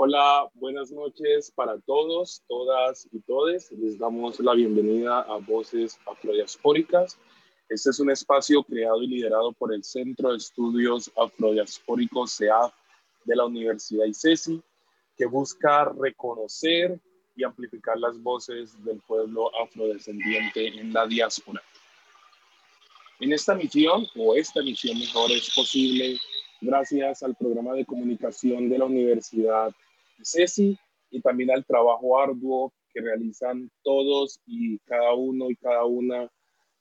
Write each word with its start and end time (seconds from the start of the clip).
Hola, 0.00 0.48
buenas 0.54 0.92
noches 0.92 1.50
para 1.50 1.76
todos, 1.80 2.44
todas 2.46 3.08
y 3.10 3.18
todes. 3.18 3.72
Les 3.72 3.98
damos 3.98 4.38
la 4.38 4.54
bienvenida 4.54 5.22
a 5.22 5.38
Voces 5.38 5.98
Afrodiaspóricas. 6.06 7.18
Este 7.68 7.90
es 7.90 7.98
un 7.98 8.12
espacio 8.12 8.62
creado 8.62 9.02
y 9.02 9.08
liderado 9.08 9.52
por 9.54 9.74
el 9.74 9.82
Centro 9.82 10.30
de 10.30 10.36
Estudios 10.36 11.10
Afrodiaspóricos 11.16 12.36
CEAF 12.36 12.72
de 13.24 13.34
la 13.34 13.46
Universidad 13.46 14.04
ICESI, 14.04 14.62
que 15.16 15.26
busca 15.26 15.86
reconocer 15.86 17.00
y 17.34 17.42
amplificar 17.42 17.98
las 17.98 18.22
voces 18.22 18.72
del 18.84 19.00
pueblo 19.00 19.50
afrodescendiente 19.60 20.78
en 20.78 20.92
la 20.92 21.08
diáspora. 21.08 21.60
En 23.18 23.32
esta 23.32 23.52
misión, 23.56 24.06
o 24.14 24.36
esta 24.36 24.62
misión 24.62 24.96
mejor, 24.96 25.32
es 25.32 25.52
posible 25.52 26.16
gracias 26.60 27.24
al 27.24 27.34
programa 27.34 27.72
de 27.74 27.84
comunicación 27.84 28.68
de 28.68 28.78
la 28.78 28.84
Universidad 28.84 29.74
CESI 30.22 30.78
y 31.10 31.20
también 31.20 31.50
al 31.50 31.64
trabajo 31.64 32.18
arduo 32.18 32.72
que 32.92 33.00
realizan 33.00 33.70
todos 33.82 34.40
y 34.46 34.78
cada 34.80 35.14
uno 35.14 35.50
y 35.50 35.56
cada 35.56 35.84
una 35.84 36.30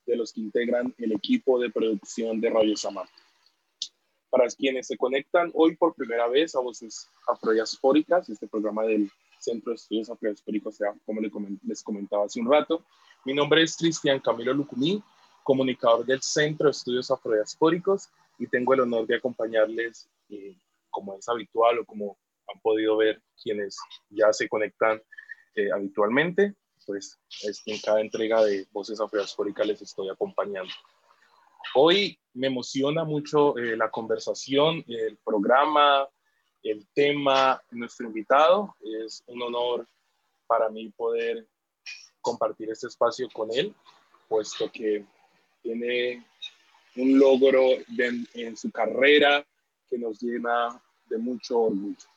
de 0.05 0.15
los 0.15 0.31
que 0.31 0.41
integran 0.41 0.93
el 0.97 1.11
equipo 1.11 1.59
de 1.59 1.69
producción 1.69 2.39
de 2.39 2.49
Radio 2.49 2.75
Samar. 2.77 3.07
Para 4.29 4.47
quienes 4.47 4.87
se 4.87 4.97
conectan 4.97 5.51
hoy 5.53 5.75
por 5.75 5.95
primera 5.95 6.27
vez 6.27 6.55
a 6.55 6.59
Voces 6.59 7.09
Afrodiaspóricas, 7.27 8.29
este 8.29 8.47
programa 8.47 8.83
del 8.83 9.09
Centro 9.39 9.71
de 9.71 9.75
Estudios 9.75 10.09
Afrodiaspóricos, 10.09 10.79
como 11.05 11.21
les 11.63 11.83
comentaba 11.83 12.25
hace 12.25 12.39
un 12.39 12.51
rato, 12.51 12.83
mi 13.25 13.33
nombre 13.33 13.61
es 13.61 13.75
Cristian 13.75 14.19
Camilo 14.19 14.53
Lucumí, 14.53 15.01
comunicador 15.43 16.05
del 16.05 16.21
Centro 16.21 16.65
de 16.65 16.71
Estudios 16.71 17.09
Afrodiaspóricos 17.11 18.09
y 18.37 18.47
tengo 18.47 18.73
el 18.73 18.81
honor 18.81 19.07
de 19.07 19.15
acompañarles, 19.15 20.09
eh, 20.29 20.55
como 20.89 21.15
es 21.17 21.27
habitual 21.29 21.79
o 21.79 21.85
como 21.85 22.17
han 22.47 22.59
podido 22.61 22.97
ver 22.97 23.21
quienes 23.41 23.77
ya 24.09 24.31
se 24.33 24.47
conectan 24.47 25.01
eh, 25.55 25.71
habitualmente, 25.71 26.55
pues 26.85 27.19
en 27.65 27.79
cada 27.79 27.99
entrega 27.99 28.43
de 28.43 28.65
Voces 28.71 29.01
Afrodiaspóricas 29.01 29.67
les 29.67 29.81
estoy 29.81 30.09
acompañando. 30.09 30.71
Hoy 31.75 32.17
me 32.33 32.47
emociona 32.47 33.03
mucho 33.03 33.57
eh, 33.57 33.75
la 33.75 33.89
conversación, 33.89 34.83
el 34.87 35.17
programa, 35.17 36.07
el 36.63 36.87
tema, 36.93 37.61
nuestro 37.71 38.07
invitado. 38.07 38.75
Es 38.81 39.23
un 39.27 39.41
honor 39.41 39.87
para 40.47 40.69
mí 40.69 40.89
poder 40.95 41.45
compartir 42.21 42.69
este 42.69 42.87
espacio 42.87 43.27
con 43.33 43.49
él, 43.51 43.73
puesto 44.29 44.71
que 44.71 45.05
tiene 45.61 46.25
un 46.95 47.19
logro 47.19 47.61
en 48.33 48.55
su 48.55 48.71
carrera 48.71 49.45
que 49.89 49.97
nos 49.97 50.21
llena 50.21 50.81
de 51.09 51.17
mucho 51.17 51.59
orgullo. 51.59 52.07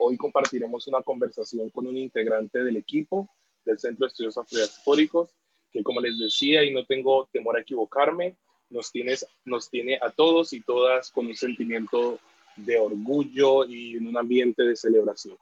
Hoy 0.00 0.16
compartiremos 0.16 0.86
una 0.86 1.02
conversación 1.02 1.70
con 1.70 1.88
un 1.88 1.96
integrante 1.96 2.62
del 2.62 2.76
equipo 2.76 3.28
del 3.64 3.80
Centro 3.80 4.06
de 4.06 4.08
Estudios 4.08 4.38
Afrodiaspóricos, 4.38 5.34
que 5.72 5.82
como 5.82 6.00
les 6.00 6.16
decía, 6.18 6.62
y 6.62 6.72
no 6.72 6.86
tengo 6.86 7.28
temor 7.32 7.56
a 7.56 7.60
equivocarme, 7.60 8.36
nos, 8.70 8.92
tiene 8.92 9.98
a 10.00 10.10
todos 10.10 10.52
y 10.52 10.60
todas 10.60 11.10
con 11.10 11.26
un 11.26 11.34
sentimiento 11.34 12.20
de 12.54 12.78
orgullo 12.78 13.64
y 13.64 13.96
en 13.96 14.06
un 14.06 14.16
ambiente 14.16 14.62
de 14.62 14.76
celebración. 14.76 15.36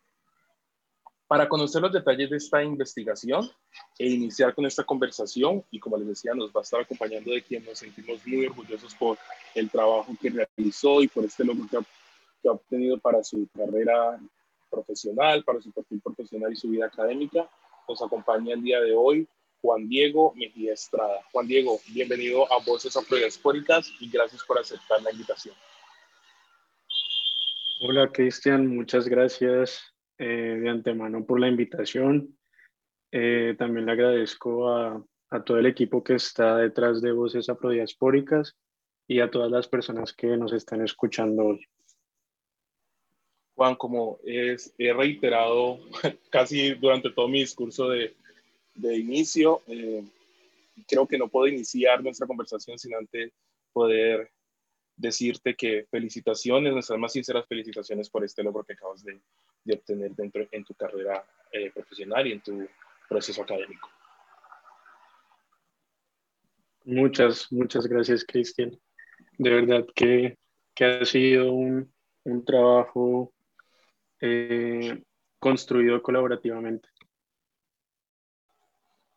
Para 1.31 1.47
conocer 1.47 1.81
los 1.81 1.93
detalles 1.93 2.29
de 2.29 2.35
esta 2.35 2.61
investigación 2.61 3.49
e 3.97 4.05
iniciar 4.05 4.53
con 4.53 4.65
esta 4.65 4.83
conversación, 4.83 5.63
y 5.71 5.79
como 5.79 5.95
les 5.95 6.05
decía, 6.09 6.33
nos 6.33 6.51
va 6.51 6.59
a 6.59 6.63
estar 6.63 6.81
acompañando 6.81 7.31
de 7.31 7.41
quien 7.41 7.63
nos 7.63 7.79
sentimos 7.79 8.19
muy 8.27 8.47
orgullosos 8.47 8.93
por 8.95 9.17
el 9.55 9.69
trabajo 9.69 10.13
que 10.21 10.29
realizó 10.29 11.01
y 11.01 11.07
por 11.07 11.23
este 11.23 11.45
logro 11.45 11.65
que 11.69 11.77
ha, 11.77 12.51
obtenido 12.51 12.97
para 12.97 13.23
su 13.23 13.47
carrera 13.55 14.19
profesional, 14.69 15.41
para 15.45 15.61
su 15.61 15.71
perfil 15.71 16.01
profesional 16.01 16.51
y 16.51 16.57
su 16.57 16.67
vida 16.67 16.87
académica. 16.87 17.49
Nos 17.87 18.01
acompaña 18.01 18.53
el 18.53 18.61
día 18.61 18.81
de 18.81 18.93
hoy 18.93 19.25
Juan 19.61 19.87
Diego 19.87 20.33
Mejía 20.35 20.73
Estrada. 20.73 21.21
Juan 21.31 21.47
Diego, 21.47 21.79
bienvenido 21.93 22.51
a 22.51 22.61
Voces 22.65 22.97
Afrodiaspóricas 22.97 23.89
y 24.01 24.09
gracias 24.09 24.43
por 24.43 24.59
aceptar 24.59 25.01
la 25.01 25.13
invitación. 25.13 25.55
Hola 27.79 28.11
Cristian, 28.11 28.67
muchas 28.67 29.07
gracias 29.07 29.91
eh, 30.23 30.50
antemano 30.71 31.25
por 31.25 31.39
la 31.39 31.47
invitación. 31.47 32.37
Eh, 33.11 33.55
también 33.57 33.85
le 33.85 33.91
agradezco 33.91 34.69
a, 34.69 35.05
todo 35.45 35.57
el 35.57 35.65
equipo 35.65 36.03
que 36.03 36.15
está 36.15 36.57
detrás 36.57 37.01
de 37.01 37.13
Voces 37.13 37.47
Afrodiaspóricas 37.47 38.57
y 39.07 39.21
a 39.21 39.31
todas 39.31 39.49
las 39.49 39.67
personas 39.67 40.13
que 40.13 40.35
nos 40.35 40.51
están 40.51 40.81
escuchando 40.81 41.45
hoy. 41.45 41.65
Juan, 43.55 43.75
como 43.75 44.19
es, 44.25 44.73
he 44.77 44.91
reiterado 44.91 45.79
casi 46.29 46.73
durante 46.73 47.11
todo 47.11 47.29
mi 47.29 47.41
discurso 47.41 47.89
de, 47.89 48.13
de 48.75 48.97
inicio, 48.97 49.61
eh, 49.67 50.03
creo 50.87 51.07
que 51.07 51.17
no 51.17 51.29
puedo 51.29 51.47
iniciar 51.47 52.03
nuestra 52.03 52.27
conversación 52.27 52.77
sin 52.77 52.95
antes 52.95 53.31
poder 53.71 54.31
decirte 54.95 55.55
que 55.55 55.85
felicitaciones, 55.89 56.73
nuestras 56.73 56.99
más 56.99 57.13
sinceras 57.13 57.47
felicitaciones 57.47 58.09
por 58.09 58.23
este 58.23 58.43
logro 58.43 58.63
que 58.63 58.73
acabas 58.73 59.03
de, 59.03 59.21
de 59.63 59.75
obtener 59.75 60.15
dentro 60.15 60.47
en 60.51 60.63
tu 60.63 60.73
carrera 60.73 61.25
eh, 61.51 61.71
profesional 61.71 62.27
y 62.27 62.33
en 62.33 62.41
tu 62.41 62.67
proceso 63.07 63.41
académico. 63.41 63.89
Muchas, 66.83 67.51
muchas 67.51 67.85
gracias, 67.85 68.25
Cristian. 68.25 68.77
De 69.37 69.49
verdad 69.49 69.85
que, 69.95 70.37
que 70.73 70.85
ha 70.85 71.05
sido 71.05 71.53
un, 71.53 71.93
un 72.23 72.45
trabajo 72.45 73.33
eh, 74.19 75.03
construido 75.39 76.01
colaborativamente. 76.01 76.89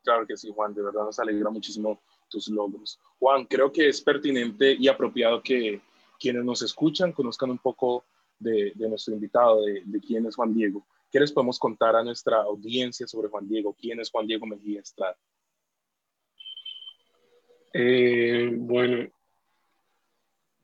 Claro 0.03 0.27
que 0.27 0.37
sí, 0.37 0.51
Juan, 0.55 0.75
de 0.75 0.83
verdad 0.83 1.05
nos 1.05 1.19
alegra 1.19 1.49
muchísimo 1.51 2.03
tus 2.29 2.49
logros. 2.49 3.01
Juan, 3.19 3.47
creo 3.47 3.73
que 3.73 3.89
es 3.89 4.03
pertinente 4.03 4.77
y 4.79 4.89
apropiado 4.89 5.43
que 5.43 5.81
quienes 6.19 6.45
nos 6.45 6.63
escuchan 6.63 7.13
conozcan 7.13 7.51
un 7.51 7.59
poco 7.59 8.05
de, 8.45 8.89
nuestro 8.89 9.15
invitado, 9.15 9.65
de, 9.65 10.01
quién 10.07 10.27
es 10.27 10.37
Juan 10.37 10.55
Diego. 10.55 10.87
¿Qué 11.11 11.19
les 11.19 11.33
podemos 11.33 11.59
contar 11.59 11.97
a 11.97 12.05
nuestra 12.05 12.43
audiencia 12.43 13.07
sobre 13.07 13.29
Juan 13.29 13.49
Diego? 13.49 13.75
¿Quién 13.75 14.01
es 14.01 14.11
Juan 14.11 14.27
Diego 14.27 14.47
Mejía 14.47 14.81
Estrada? 14.81 15.17
Eh, 17.73 18.51
bueno, 18.53 19.09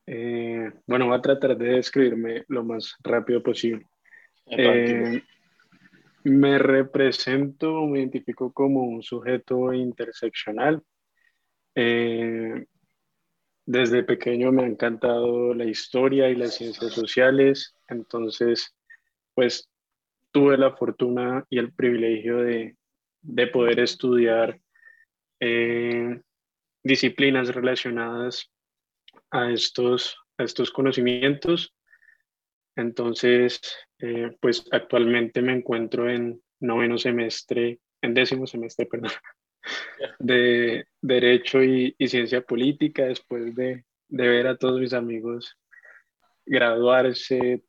eh, 0.06 0.72
bueno, 0.86 1.06
voy 1.06 1.16
a 1.16 1.22
tratar 1.22 1.56
de 1.56 1.74
describirme 1.74 2.44
lo 2.48 2.64
más 2.64 2.94
rápido 3.02 3.42
posible. 3.42 3.86
Eh, 4.46 5.22
me 6.24 6.58
represento, 6.58 7.86
me 7.86 8.00
identifico 8.00 8.52
como 8.52 8.82
un 8.82 9.02
sujeto 9.02 9.72
interseccional. 9.72 10.82
Desde 13.66 14.02
pequeño 14.02 14.52
me 14.52 14.64
ha 14.64 14.66
encantado 14.66 15.54
la 15.54 15.64
historia 15.64 16.28
y 16.28 16.34
las 16.34 16.56
ciencias 16.56 16.92
sociales, 16.92 17.74
entonces 17.88 18.74
pues 19.34 19.70
tuve 20.32 20.56
la 20.56 20.72
fortuna 20.76 21.44
y 21.48 21.58
el 21.58 21.72
privilegio 21.72 22.38
de, 22.38 22.76
poder 23.52 23.80
estudiar 23.80 24.60
eh, 25.40 26.20
disciplinas 26.82 27.54
relacionadas 27.54 28.50
a 29.30 29.50
estos, 29.50 30.16
estos 30.38 30.70
conocimientos. 30.70 31.74
Entonces, 32.76 33.60
eh, 33.98 34.36
pues 34.40 34.66
actualmente 34.70 35.42
me 35.42 35.52
encuentro 35.52 36.08
en 36.08 36.42
noveno 36.60 36.98
semestre, 36.98 37.80
en 38.02 38.14
décimo 38.14 38.46
semestre, 38.46 38.86
perdón, 38.86 39.10
de 40.18 40.86
Derecho 41.00 41.62
y, 41.62 41.94
Ciencia 42.08 42.40
Política, 42.42 43.04
después 43.04 43.54
de, 43.54 43.84
ver 44.08 44.46
a 44.46 44.56
todos 44.56 44.80
mis 44.80 44.92
amigos 44.92 45.56
graduarse, 46.46 47.62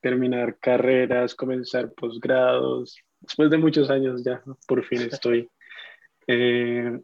terminar 0.00 0.58
carreras, 0.58 1.34
comenzar 1.34 1.92
posgrados. 1.92 2.98
Después 3.20 3.50
de 3.50 3.58
muchos 3.58 3.90
años 3.90 4.24
ya, 4.24 4.42
por 4.66 4.84
fin 4.84 5.02
estoy 5.12 5.48
eh, 6.26 6.98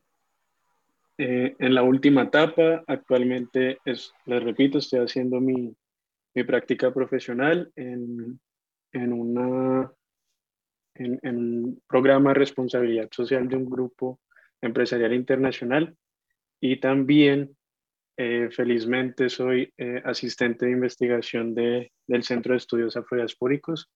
eh, 1.19 1.55
en 1.59 1.75
la 1.75 1.83
última 1.83 2.25
etapa. 2.25 2.83
Actualmente, 2.87 3.79
es, 3.85 4.13
les 4.27 4.43
repito, 4.43 4.79
estoy 4.79 5.01
haciendo 5.01 5.41
mi, 5.41 5.75
mi 6.35 6.45
práctica 6.45 6.93
profesional 6.93 7.71
en, 7.77 8.41
en, 8.93 9.13
una, 9.13 9.93
en, 10.95 11.19
en, 11.23 11.37
un 11.37 11.83
programa 11.87 12.31
de 12.31 12.35
responsabilidad 12.35 13.09
social 13.11 13.49
de 13.49 13.57
un 13.57 13.69
grupo 13.69 14.21
empresarial 14.61 15.13
internacional 15.13 15.97
y 16.61 16.81
también 16.81 17.57
eh, 18.17 18.49
felizmente 18.53 19.29
soy 19.29 19.73
eh, 19.77 20.01
asistente 20.05 20.67
de 20.67 20.73
investigación 20.73 21.55
de, 21.55 21.93
del 22.07 22.23
Centro 22.23 22.53
de 22.53 22.59
Estudios 22.59 22.97
Afrodiaspóricos. 22.97 23.91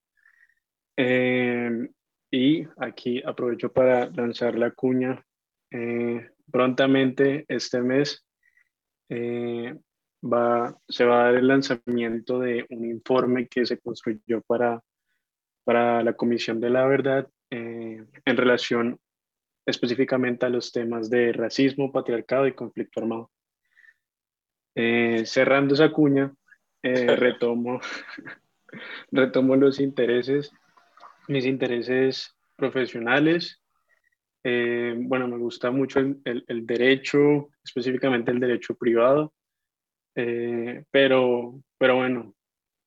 Eh, 0.97 1.89
y 2.31 2.67
aquí 2.79 3.23
aprovecho 3.25 3.73
para 3.73 4.11
lanzar 4.11 4.59
la 4.59 4.73
cuña. 4.73 5.25
prontamente 6.51 7.45
este 7.49 7.81
mes 7.81 8.27
va, 9.11 10.77
se 10.89 11.05
va 11.05 11.21
a 11.21 11.25
dar 11.25 11.35
el 11.37 11.49
lanzamiento 11.49 12.39
de 12.41 12.67
un 12.71 12.85
informe 12.85 13.47
que 13.49 13.65
se 13.65 13.79
construyó 13.79 14.43
para, 14.43 14.83
para 15.69 16.03
la 16.03 16.15
Comisión 16.15 16.61
de 16.61 16.71
la 16.71 16.87
Verdad 16.87 17.29
en 17.51 18.09
relación 18.25 18.99
específicamente 19.67 20.47
a 20.47 20.49
los 20.49 20.73
temas 20.73 21.11
de 21.11 21.31
racismo, 21.31 21.93
patriarcado 21.93 22.47
y 22.47 22.55
conflicto 22.55 23.01
armado. 23.01 23.31
Eh, 24.75 25.27
cerrando 25.27 25.75
esa 25.75 25.93
cuña, 25.93 26.33
eh, 26.83 27.15
retomo, 27.17 27.83
retomo 29.13 29.57
los 29.57 29.79
intereses, 29.79 30.51
mis 31.29 31.45
intereses 31.45 32.35
profesionales. 32.57 33.61
Eh, 34.45 34.95
bueno, 34.97 35.29
me 35.29 35.37
gusta 35.37 35.71
mucho 35.71 36.01
el, 36.01 36.19
el, 36.25 36.67
derecho, 36.67 37.51
específicamente 37.63 38.31
el 38.31 38.41
derecho 38.41 38.75
privado, 38.75 39.35
pero, 40.15 41.61
pero 41.77 41.97
bueno, 41.97 42.35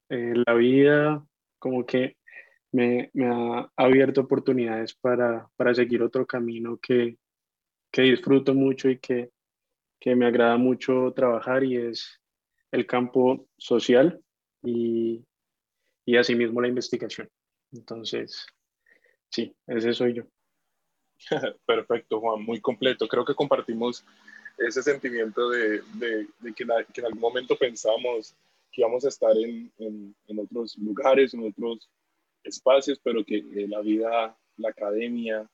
la 0.10 0.54
vida 0.56 1.24
como 1.60 1.86
que 1.86 2.18
me, 2.72 3.10
me, 3.14 3.26
ha 3.28 3.72
abierto 3.76 4.22
oportunidades 4.22 4.94
para, 4.96 5.50
para 5.56 5.74
seguir 5.74 6.02
otro 6.02 6.26
camino 6.26 6.78
que, 6.78 7.18
que 7.92 8.04
disfruto 8.04 8.54
mucho 8.54 8.90
y 8.90 9.00
que, 9.00 9.32
que 10.00 10.16
me 10.16 10.26
agrada 10.26 10.58
mucho 10.58 11.14
trabajar 11.16 11.64
y 11.64 11.78
es 11.78 12.20
el 12.72 12.88
campo 12.88 13.48
social 13.58 14.22
y, 14.64 15.26
y 16.06 16.18
asimismo 16.18 16.62
la 16.62 16.70
investigación. 16.70 17.30
Entonces, 17.72 18.46
sí, 19.30 19.56
ese 19.68 19.94
soy 19.94 20.14
yo. 20.14 20.24
Perfecto, 21.66 22.20
Juan, 22.20 22.44
muy 22.44 22.60
completo. 22.60 23.08
Creo 23.08 23.26
que 23.26 23.36
compartimos 23.36 24.04
ese 24.58 24.82
sentimiento 24.82 25.50
de, 25.50 25.82
de, 25.96 26.28
que, 26.56 26.64
en 26.64 27.06
algún 27.06 27.22
momento 27.22 27.58
pensamos 27.58 28.36
que 28.72 28.82
íbamos 28.82 29.06
a 29.06 29.10
estar 29.10 29.36
en, 29.38 29.72
en, 29.78 30.16
en, 30.28 30.40
otros 30.40 30.78
lugares, 30.78 31.34
en 31.34 31.48
otros 31.48 31.90
espacios, 32.44 33.00
pero 33.04 33.24
que 33.24 33.44
la 33.68 33.82
vida, 33.82 34.38
la 34.58 34.70
academia 34.70 35.50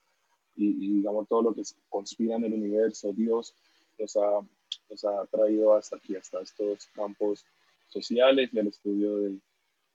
y, 0.55 0.67
y, 0.67 0.93
digamos 0.97 1.27
todo 1.27 1.43
lo 1.43 1.53
que 1.53 1.61
conspira 1.89 2.35
en 2.35 2.45
el 2.45 2.53
universo, 2.53 3.13
Dios, 3.13 3.53
nos 3.99 4.15
ha, 4.17 4.41
nos 4.89 5.05
ha 5.05 5.25
traído 5.27 5.73
hasta 5.73 5.97
aquí, 5.97 6.15
hasta 6.15 6.41
estos 6.41 6.87
campos 6.87 7.45
sociales 7.87 8.49
y 8.51 8.59
al 8.59 8.67
estudio 8.67 9.17
de, 9.17 9.37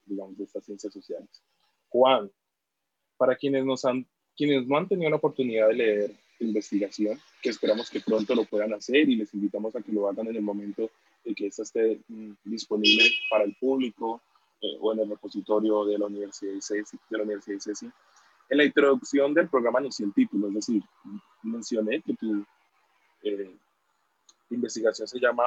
digamos, 0.06 0.36
de 0.36 0.44
estas 0.44 0.64
ciencias 0.64 0.92
sociales. 0.92 1.28
Juan, 1.88 2.30
para 3.16 3.36
quienes, 3.36 3.64
nos 3.64 3.84
han, 3.84 4.06
quienes 4.36 4.66
no 4.66 4.76
han 4.76 4.88
tenido 4.88 5.10
la 5.10 5.16
oportunidad 5.16 5.68
de 5.68 5.74
leer 5.74 6.10
investigación, 6.40 7.20
que 7.40 7.50
esperamos 7.50 7.90
que 7.90 8.00
pronto 8.00 8.34
lo 8.34 8.44
puedan 8.44 8.72
hacer 8.72 9.08
y 9.08 9.16
les 9.16 9.32
invitamos 9.34 9.76
a 9.76 9.82
que 9.82 9.92
lo 9.92 10.08
hagan 10.08 10.28
en 10.28 10.36
el 10.36 10.42
momento 10.42 10.90
de 11.24 11.34
que 11.34 11.46
esta 11.46 11.62
esté 11.62 12.00
mm, 12.08 12.32
disponible 12.44 13.04
para 13.30 13.44
el 13.44 13.54
público 13.56 14.20
eh, 14.62 14.78
o 14.80 14.92
en 14.92 15.00
el 15.00 15.10
repositorio 15.10 15.84
de 15.84 15.98
la 15.98 16.06
Universidad 16.06 16.52
de, 16.52 16.84
de 17.10 17.18
la 17.18 17.24
Universidad 17.24 17.56
de 17.56 17.60
CECI. 17.60 17.90
En 18.48 18.58
la 18.58 18.64
introducción 18.64 19.34
del 19.34 19.48
programa 19.48 19.80
anuncié 19.80 20.06
el 20.06 20.14
título, 20.14 20.46
es 20.48 20.54
decir, 20.54 20.82
mencioné 21.42 22.00
que 22.00 22.14
tu 22.14 22.44
eh, 23.22 23.56
investigación 24.50 25.08
se 25.08 25.18
llama 25.18 25.44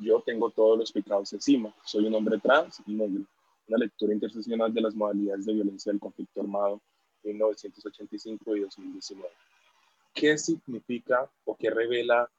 Yo 0.00 0.22
tengo 0.22 0.50
todos 0.50 0.78
los 0.78 0.90
pecados 0.92 1.32
encima, 1.34 1.74
soy 1.84 2.06
un 2.06 2.14
hombre 2.14 2.38
trans 2.38 2.82
y 2.86 2.94
negro, 2.94 3.24
una 3.68 3.78
lectura 3.78 4.14
interseccional 4.14 4.72
de 4.72 4.80
las 4.80 4.94
modalidades 4.94 5.44
de 5.44 5.52
violencia 5.52 5.92
del 5.92 6.00
conflicto 6.00 6.40
armado 6.40 6.80
en 7.24 7.32
1985 7.32 8.56
y 8.56 8.60
2019. 8.60 9.28
¿Qué 10.14 10.38
significa 10.38 11.30
o 11.44 11.56
qué 11.56 11.70
revela 11.70 12.30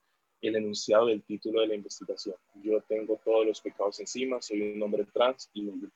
el 0.48 0.56
enunciado 0.56 1.08
del 1.08 1.24
título 1.24 1.62
de 1.62 1.68
la 1.68 1.76
investigación? 1.76 2.36
Yo 2.62 2.82
tengo 2.82 3.20
todos 3.24 3.46
los 3.46 3.62
pecados 3.62 4.00
encima, 4.00 4.42
soy 4.42 4.74
un 4.74 4.84
hombre 4.84 5.06
trans 5.14 5.50
y 5.54 5.64
negro. 5.64 5.90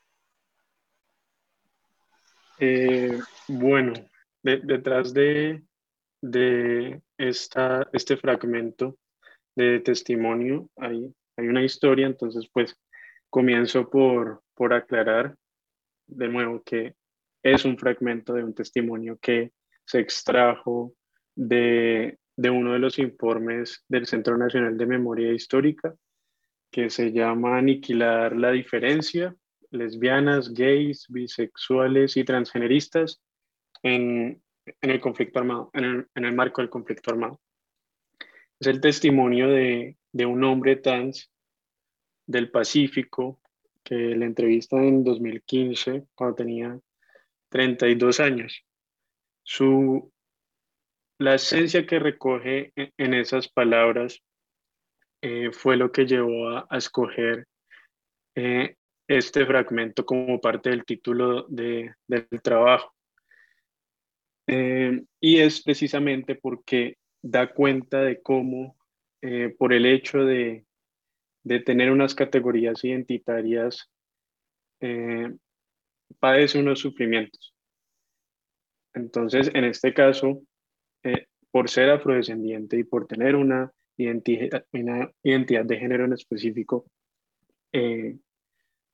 Eh, 2.59 3.19
bueno, 3.47 3.93
detrás 4.41 5.13
de, 5.13 5.61
de 6.21 7.01
esta, 7.17 7.87
este 7.93 8.17
fragmento 8.17 8.97
de 9.55 9.79
testimonio, 9.79 10.69
hay, 10.77 11.13
hay 11.35 11.47
una 11.47 11.63
historia, 11.63 12.07
entonces 12.07 12.49
pues 12.51 12.75
comienzo 13.29 13.89
por, 13.89 14.41
por 14.55 14.73
aclarar 14.73 15.35
de 16.07 16.27
nuevo 16.29 16.63
que 16.63 16.95
es 17.43 17.65
un 17.65 17.77
fragmento 17.77 18.33
de 18.33 18.43
un 18.43 18.53
testimonio 18.53 19.17
que 19.21 19.51
se 19.85 19.99
extrajo 19.99 20.93
de, 21.35 22.17
de 22.37 22.49
uno 22.51 22.73
de 22.73 22.79
los 22.79 22.99
informes 22.99 23.83
del 23.89 24.05
Centro 24.05 24.37
Nacional 24.37 24.77
de 24.77 24.85
Memoria 24.85 25.33
Histórica, 25.33 25.95
que 26.71 26.89
se 26.89 27.11
llama 27.11 27.57
Aniquilar 27.57 28.35
la 28.35 28.51
diferencia, 28.51 29.35
lesbianas, 29.71 30.53
gays, 30.53 31.07
bisexuales 31.09 32.15
y 32.15 32.23
transgeneristas 32.23 33.21
en, 33.81 34.41
en 34.65 34.89
el 34.89 35.01
conflicto 35.01 35.39
armado, 35.39 35.71
en 35.73 35.83
el, 35.83 36.07
en 36.13 36.25
el 36.25 36.35
marco 36.35 36.61
del 36.61 36.69
conflicto 36.69 37.11
armado. 37.11 37.41
Es 38.59 38.67
el 38.67 38.81
testimonio 38.81 39.49
de, 39.49 39.97
de 40.11 40.25
un 40.25 40.43
hombre 40.43 40.75
trans 40.75 41.31
del 42.27 42.51
Pacífico 42.51 43.39
que 43.83 43.95
le 43.95 44.25
entrevista 44.25 44.77
en 44.77 45.03
2015 45.03 46.07
cuando 46.13 46.35
tenía 46.35 46.79
32 47.49 48.19
años. 48.19 48.63
Su, 49.43 50.11
la 51.19 51.35
esencia 51.35 51.85
que 51.85 51.99
recoge 51.99 52.73
en 52.75 53.13
esas 53.13 53.47
palabras 53.47 54.21
eh, 55.21 55.51
fue 55.51 55.77
lo 55.77 55.91
que 55.91 56.05
llevó 56.05 56.49
a, 56.49 56.67
escoger 56.77 57.47
eh, 58.35 58.75
este 59.07 59.45
fragmento 59.45 60.05
como 60.05 60.39
parte 60.39 60.69
del 60.69 60.85
título 60.85 61.43
de, 61.47 61.93
del 62.07 62.27
trabajo. 62.43 62.93
Eh, 64.47 65.03
y 65.19 65.39
es 65.39 65.63
precisamente 65.63 66.35
porque 66.35 66.97
da 67.21 67.51
cuenta 67.51 68.01
de 68.01 68.21
cómo, 68.21 68.77
por 69.57 69.73
el 69.73 69.85
hecho 69.85 70.19
de, 70.19 70.65
de, 71.43 71.59
tener 71.59 71.91
unas 71.91 72.15
categorías 72.15 72.81
identitarias, 72.85 73.89
padece 76.19 76.59
unos 76.59 76.79
sufrimientos. 76.79 77.53
Entonces, 78.93 79.51
en 79.53 79.65
este 79.65 79.93
caso, 79.93 80.43
eh, 81.07 81.27
por 81.51 81.69
ser 81.69 81.89
afrodescendiente 81.89 82.77
y 82.77 82.83
por 82.83 83.07
tener 83.07 83.35
una 83.35 83.71
identidad, 83.95 84.65
de 84.71 85.77
género 85.77 86.03
en 86.05 86.13
específico, 86.13 86.85
eh, 87.71 88.17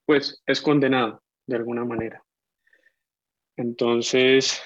pues 0.06 0.42
es 0.46 0.60
condenado 0.62 1.22
de 1.46 1.56
alguna 1.56 1.84
manera. 1.84 2.24
Entonces, 3.56 4.62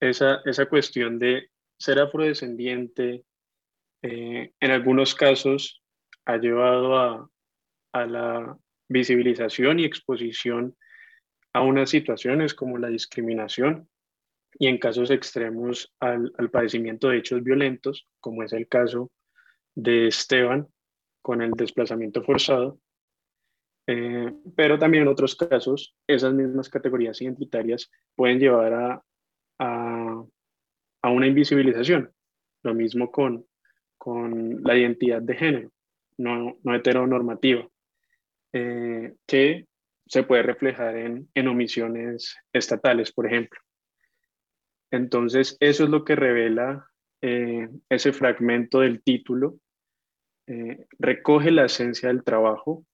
esa, 0.00 0.40
esa 0.44 0.66
cuestión 0.66 1.18
de 1.18 1.50
ser 1.78 1.98
afrodescendiente, 2.00 3.24
eh, 4.02 4.52
en 4.58 4.70
algunos 4.70 5.14
casos 5.14 5.82
ha 6.24 6.38
llevado 6.38 6.96
a, 6.96 7.30
a, 7.92 8.06
la 8.06 8.58
visibilización 8.88 9.78
y 9.78 9.84
exposición 9.84 10.76
a 11.52 11.62
unas 11.62 11.90
situaciones 11.90 12.54
como 12.54 12.78
la 12.78 12.88
discriminación 12.88 13.88
y 14.58 14.66
en 14.66 14.78
casos 14.78 15.10
extremos 15.10 15.94
al, 16.00 16.32
al 16.38 16.50
padecimiento 16.50 17.08
de 17.08 17.18
hechos 17.18 17.42
violentos, 17.42 18.06
como 18.20 18.42
es 18.42 18.52
el 18.52 18.68
caso 18.68 19.10
de 19.74 20.08
Esteban 20.08 20.66
con 21.22 21.42
el 21.42 21.52
desplazamiento 21.52 22.22
forzado, 22.22 22.80
eh, 23.86 24.32
pero 24.56 24.78
también 24.78 25.02
en 25.02 25.08
otros 25.08 25.34
casos 25.34 25.94
esas 26.06 26.34
mismas 26.34 26.68
categorías 26.68 27.20
identitarias 27.20 27.90
pueden 28.14 28.38
llevar 28.38 28.72
a, 28.74 29.04
a, 29.58 30.24
a 31.02 31.10
una 31.10 31.26
invisibilización. 31.26 32.12
Lo 32.64 32.74
mismo 32.74 33.10
con, 33.10 33.46
con 33.96 34.62
la 34.62 34.76
identidad 34.76 35.22
de 35.22 35.34
género, 35.36 35.70
no, 36.16 36.58
no 36.64 36.74
heteronormativa, 36.74 37.68
eh, 38.52 39.14
que 39.26 39.66
se 40.06 40.22
puede 40.24 40.42
reflejar 40.42 40.96
en, 40.96 41.28
en 41.34 41.48
omisiones 41.48 42.36
estatales, 42.52 43.12
por 43.12 43.26
ejemplo. 43.26 43.60
Entonces, 44.90 45.56
eso 45.60 45.84
es 45.84 45.90
lo 45.90 46.04
que 46.04 46.16
revela 46.16 46.90
eh, 47.20 47.68
ese 47.88 48.12
fragmento 48.12 48.80
del 48.80 49.02
título 49.02 49.58
eh, 50.46 50.86
recoge 50.98 51.50
la 51.50 51.66
esencia 51.66 52.08
del 52.08 52.24
trabajo 52.24 52.84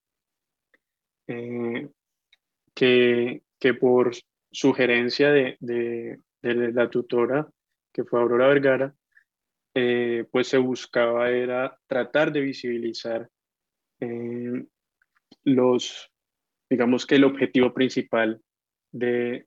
que, 2.75 3.43
que, 3.59 3.75
por 3.75 4.13
sugerencia 4.51 5.31
de, 5.31 5.57
de, 5.61 6.21
de, 6.43 6.73
la 6.73 6.91
tutora, 6.91 7.49
que 7.93 8.05
fue 8.05 8.21
Aurora 8.21 8.49
Vergara, 8.49 8.95
pues 10.31 10.49
se 10.49 10.59
buscaba 10.59 11.31
era 11.31 11.79
tratar 11.87 12.31
de 12.33 12.41
visibilizar 12.41 13.31
los, 15.45 16.11
digamos 16.69 17.07
que 17.07 17.15
el 17.15 17.25
objetivo 17.25 17.73
principal 17.73 18.43
de, 18.95 19.47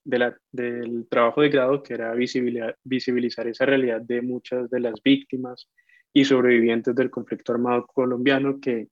del 0.51 1.07
trabajo 1.09 1.41
de 1.41 1.49
grado, 1.49 1.81
que 1.81 1.93
era 1.93 2.13
visibilizar, 2.13 3.47
esa 3.47 3.65
realidad 3.65 4.01
de 4.01 4.21
muchas 4.21 4.69
de 4.69 4.81
las 4.81 5.01
víctimas 5.01 5.69
y 6.13 6.25
sobrevivientes 6.25 6.93
del 6.93 7.09
conflicto 7.09 7.53
armado 7.53 7.87
colombiano, 7.87 8.59
que, 8.59 8.89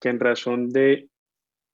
que 0.00 0.08
en 0.08 0.20
razón 0.20 0.70
de 0.70 1.08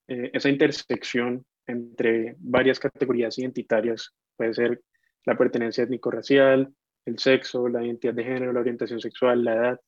eh, 0.09 0.31
esa 0.33 0.49
intersección 0.49 1.45
entre 1.67 2.35
varias 2.39 2.81
categorías 2.81 3.39
identitarias, 3.39 4.15
puede 4.37 4.55
ser 4.55 4.81
la 5.27 5.37
pertenencia 5.37 5.85
étnico-racial, 5.85 6.73
el 7.05 7.19
sexo, 7.19 7.69
la 7.69 7.85
identidad 7.85 8.15
de 8.15 8.25
género, 8.25 8.53
la 8.53 8.61
orientación 8.61 9.01
sexual, 9.01 9.45
la 9.45 9.55
edad, 9.55 9.81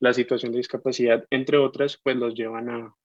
la 0.00 0.14
situación 0.14 0.52
de 0.52 0.58
discapacidad, 0.58 1.24
entre 1.28 1.58
otras, 1.58 2.00
pues 2.02 2.16
los 2.16 2.34
llevan 2.34 2.70
a, 2.70 2.96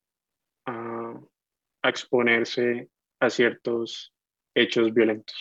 a 0.65 1.89
exponerse 1.89 2.89
a 3.19 3.29
ciertos 3.29 4.13
hechos 4.53 4.94
violentos. 4.94 5.36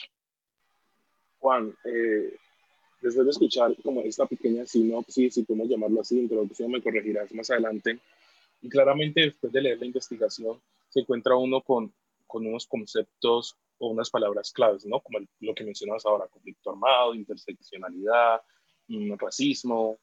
Juan, 1.39 1.75
eh, 1.85 2.37
después 3.01 3.25
de 3.25 3.31
escuchar 3.31 3.77
como 3.83 4.01
esta 4.03 4.27
pequeña 4.27 4.67
sinopsis, 4.67 5.35
si 5.35 5.45
podemos 5.45 5.69
llamarlo 5.69 6.01
así, 6.01 6.19
introducción, 6.19 6.71
me 6.71 6.83
corregirás 6.83 7.33
más 7.35 7.51
adelante, 7.51 8.01
y 8.61 8.69
claramente 8.69 9.21
después 9.21 9.53
de 9.53 9.63
leer 9.63 9.79
la 9.79 9.87
investigación 9.87 10.61
se 10.89 11.01
encuentra 11.01 11.37
uno 11.37 11.61
con, 11.63 11.93
con 12.27 12.47
unos 12.47 12.67
conceptos 12.67 13.57
o 13.79 13.89
unas 13.89 14.11
palabras 14.11 14.53
claves, 14.53 14.85
¿no? 14.87 15.01
Como 15.01 15.21
lo 15.41 15.55
que 15.55 15.65
mencionas 15.65 16.05
ahora, 16.05 16.27
conflicto 16.27 16.71
armado, 16.71 17.15
interseccionalidad, 17.15 18.43
mm, 18.89 19.15
racismo, 19.17 20.01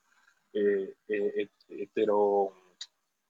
eh, 0.54 0.96
eh, 1.10 1.50
hetero, 1.68 2.54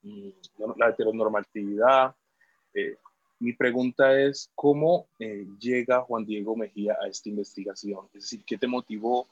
mm, 0.03 0.29
la 0.77 0.89
heteronormatividad, 0.89 2.15
eh, 2.74 2.98
mi 3.39 3.54
pregunta 3.54 4.20
es, 4.20 4.51
¿cómo 4.56 5.08
eh, 5.20 5.46
llega 5.60 6.01
Juan 6.01 6.25
Diego 6.25 6.56
Mejía 6.56 6.98
a 7.01 7.08
esta 7.08 7.30
investigación? 7.30 8.08
Es 8.13 8.24
decir, 8.24 8.44
¿qué 8.46 8.58
te 8.58 8.68
motivó 8.68 9.27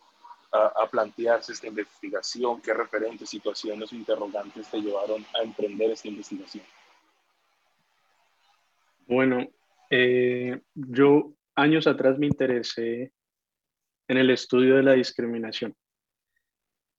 a, 0.51 0.87
plantearse 0.89 1.53
esta 1.53 1.67
investigación? 1.67 2.61
¿Qué 2.61 2.73
referentes, 2.73 3.29
situaciones 3.29 3.91
interrogantes 3.91 4.69
te 4.69 4.79
llevaron 4.81 5.25
a 5.39 5.43
emprender 5.43 5.91
esta 5.91 6.09
investigación? 6.09 6.63
Bueno, 9.07 9.47
eh, 9.89 10.61
yo 10.75 11.33
años 11.55 11.87
atrás 11.87 12.19
me 12.19 12.27
interesé 12.27 13.11
en 14.07 14.17
el 14.17 14.29
estudio 14.29 14.75
de 14.75 14.83
la 14.83 14.93
discriminación. 14.93 15.75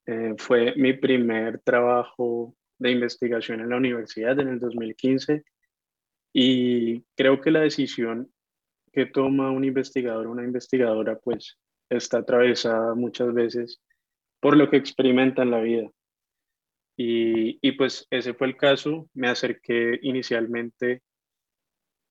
Eh, 0.07 0.35
fue 0.37 0.75
mi 0.77 0.95
primer 0.95 1.61
trabajo 1.61 2.55
de 2.79 2.91
investigación 2.91 3.61
en 3.61 3.69
la 3.69 3.77
universidad 3.77 4.39
en 4.41 4.49
el 4.49 4.59
2015 4.59 5.45
y 6.37 7.05
creo 7.17 7.41
que 7.41 7.53
la 7.53 7.61
decisión 7.61 8.29
que 8.93 9.07
toma 9.07 9.53
un 9.53 9.65
investigador 9.65 10.27
o 10.27 10.33
una 10.33 10.43
investigadora, 10.43 11.17
pues 11.21 11.59
está 11.89 12.19
atravesada 12.19 12.95
muchas 12.95 13.33
veces 13.33 13.81
por 14.41 14.57
lo 14.57 14.69
que 14.69 14.77
experimenta 14.77 15.43
en 15.43 15.51
la 15.53 15.61
vida. 15.61 15.89
Y, 16.97 17.59
y, 17.67 17.73
pues 17.73 18.07
ese 18.11 18.35
fue 18.35 18.49
el 18.49 18.57
caso. 18.57 19.09
Me 19.15 19.29
acerqué 19.29 19.99
inicialmente 20.03 21.03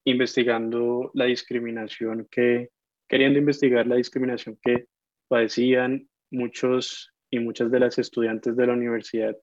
investigando 0.06 1.12
la 1.14 1.26
discriminación 1.26 2.28
que, 2.32 2.70
queriendo 3.08 3.40
investigar 3.40 3.88
la 3.88 3.96
discriminación 3.96 4.58
que 4.62 4.88
padecían 5.28 6.10
muchos 6.32 7.14
y 7.30 7.40
muchas 7.40 7.72
de 7.72 7.80
las 7.80 7.98
estudiantes 7.98 8.56
de 8.56 8.68
la 8.68 8.74
universidad 8.74 9.36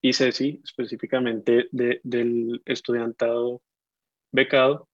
y 0.00 0.12
Ceci, 0.12 0.60
específicamente 0.62 1.68
del 1.72 2.62
estudiantado 2.64 3.62
becado. 4.32 4.88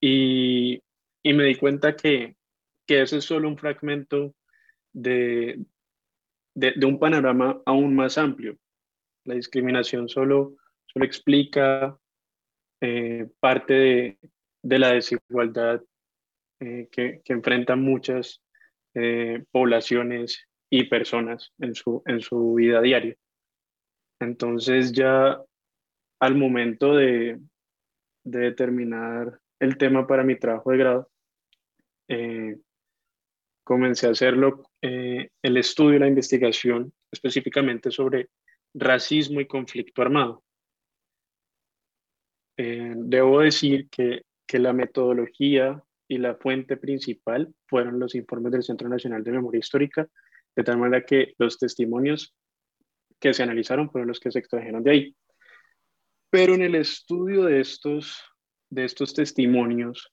Y, 0.00 0.82
y, 1.22 1.32
me 1.32 1.44
di 1.44 1.54
cuenta 1.54 1.94
que, 1.96 2.36
que 2.86 3.02
ese 3.02 3.18
es 3.18 3.24
solo 3.24 3.48
un 3.48 3.56
fragmento 3.56 4.34
de, 4.92 5.64
de, 6.54 6.86
un 6.86 6.98
panorama 6.98 7.62
aún 7.64 7.94
más 7.94 8.18
amplio. 8.18 8.58
La 9.24 9.34
discriminación 9.34 10.08
solo, 10.08 10.56
solo 10.86 11.04
explica 11.04 11.96
eh, 12.80 13.28
parte 13.38 13.74
de, 13.74 14.18
de, 14.62 14.78
la 14.78 14.92
desigualdad 14.92 15.82
eh, 16.58 16.88
que, 16.90 17.22
que, 17.24 17.32
enfrentan 17.32 17.80
muchas 17.80 18.42
eh, 18.94 19.44
poblaciones 19.52 20.48
y 20.68 20.84
personas 20.84 21.52
en 21.58 21.74
su, 21.74 22.02
en 22.06 22.20
su 22.20 22.54
vida 22.54 22.80
diaria. 22.80 23.16
Entonces 24.22 24.92
ya 24.92 25.40
al 26.20 26.34
momento 26.36 26.94
de, 26.94 27.40
determinar 28.24 29.40
el 29.58 29.76
tema 29.76 30.06
para 30.06 30.22
mi 30.22 30.38
trabajo 30.38 30.70
de 30.70 30.78
grado, 30.78 31.10
eh, 32.08 32.56
comencé 33.64 34.06
a 34.06 34.10
hacerlo, 34.10 34.62
eh, 34.80 35.30
el 35.42 35.56
estudio 35.56 35.96
y 35.96 35.98
la 35.98 36.06
investigación 36.06 36.92
específicamente 37.10 37.90
sobre 37.90 38.28
racismo 38.74 39.40
y 39.40 39.46
conflicto 39.46 40.02
armado. 40.02 40.44
Eh, 42.56 42.92
debo 42.96 43.40
decir 43.40 43.88
que, 43.88 44.22
que 44.46 44.58
la 44.60 44.72
metodología 44.72 45.82
y 46.06 46.18
la 46.18 46.36
fuente 46.36 46.76
principal 46.76 47.52
fueron 47.66 47.98
los 47.98 48.14
informes 48.14 48.52
del 48.52 48.62
Centro 48.62 48.88
Nacional 48.88 49.24
de 49.24 49.32
Memoria 49.32 49.58
Histórica, 49.58 50.06
de 50.54 50.62
tal 50.62 50.78
manera 50.78 51.04
que 51.04 51.34
los 51.38 51.58
testimonios 51.58 52.34
que 53.22 53.32
se 53.32 53.44
analizaron 53.44 53.88
fueron 53.88 54.08
los 54.08 54.18
que 54.18 54.32
se 54.32 54.40
extrajeron 54.40 54.82
de 54.82 54.90
ahí. 54.90 55.16
Pero 56.28 56.54
en 56.54 56.62
el 56.62 56.74
estudio 56.74 57.44
de 57.44 57.60
estos, 57.60 58.20
de 58.68 58.84
estos 58.84 59.14
testimonios, 59.14 60.12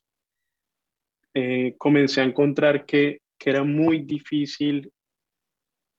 eh, 1.34 1.76
comencé 1.78 2.22
a 2.22 2.26
encontrar 2.26 2.86
que, 2.86 3.22
que 3.38 3.50
era 3.50 3.64
muy 3.64 4.04
difícil 4.04 4.94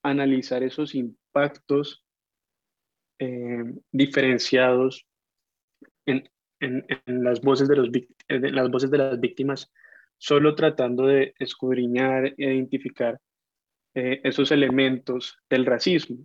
analizar 0.05 0.62
esos 0.62 0.95
impactos 0.95 2.05
eh, 3.19 3.64
diferenciados 3.90 5.05
en, 6.07 6.31
en, 6.61 7.25
las, 7.25 7.40
voces 7.40 7.69
de 7.69 7.76
los, 7.76 7.90
en 8.29 8.55
las 8.55 8.71
voces 8.71 8.90
de 8.90 8.99
las 8.99 9.19
víctimas, 9.19 9.73
solo 10.17 10.55
tratando 10.55 11.07
de 11.07 11.35
escudriñar 11.38 12.26
e 12.26 12.35
identificar 12.55 13.21
eh, 13.95 14.21
esos 14.23 14.52
elementos 14.52 15.37
del 15.49 15.67
racismo 15.67 16.25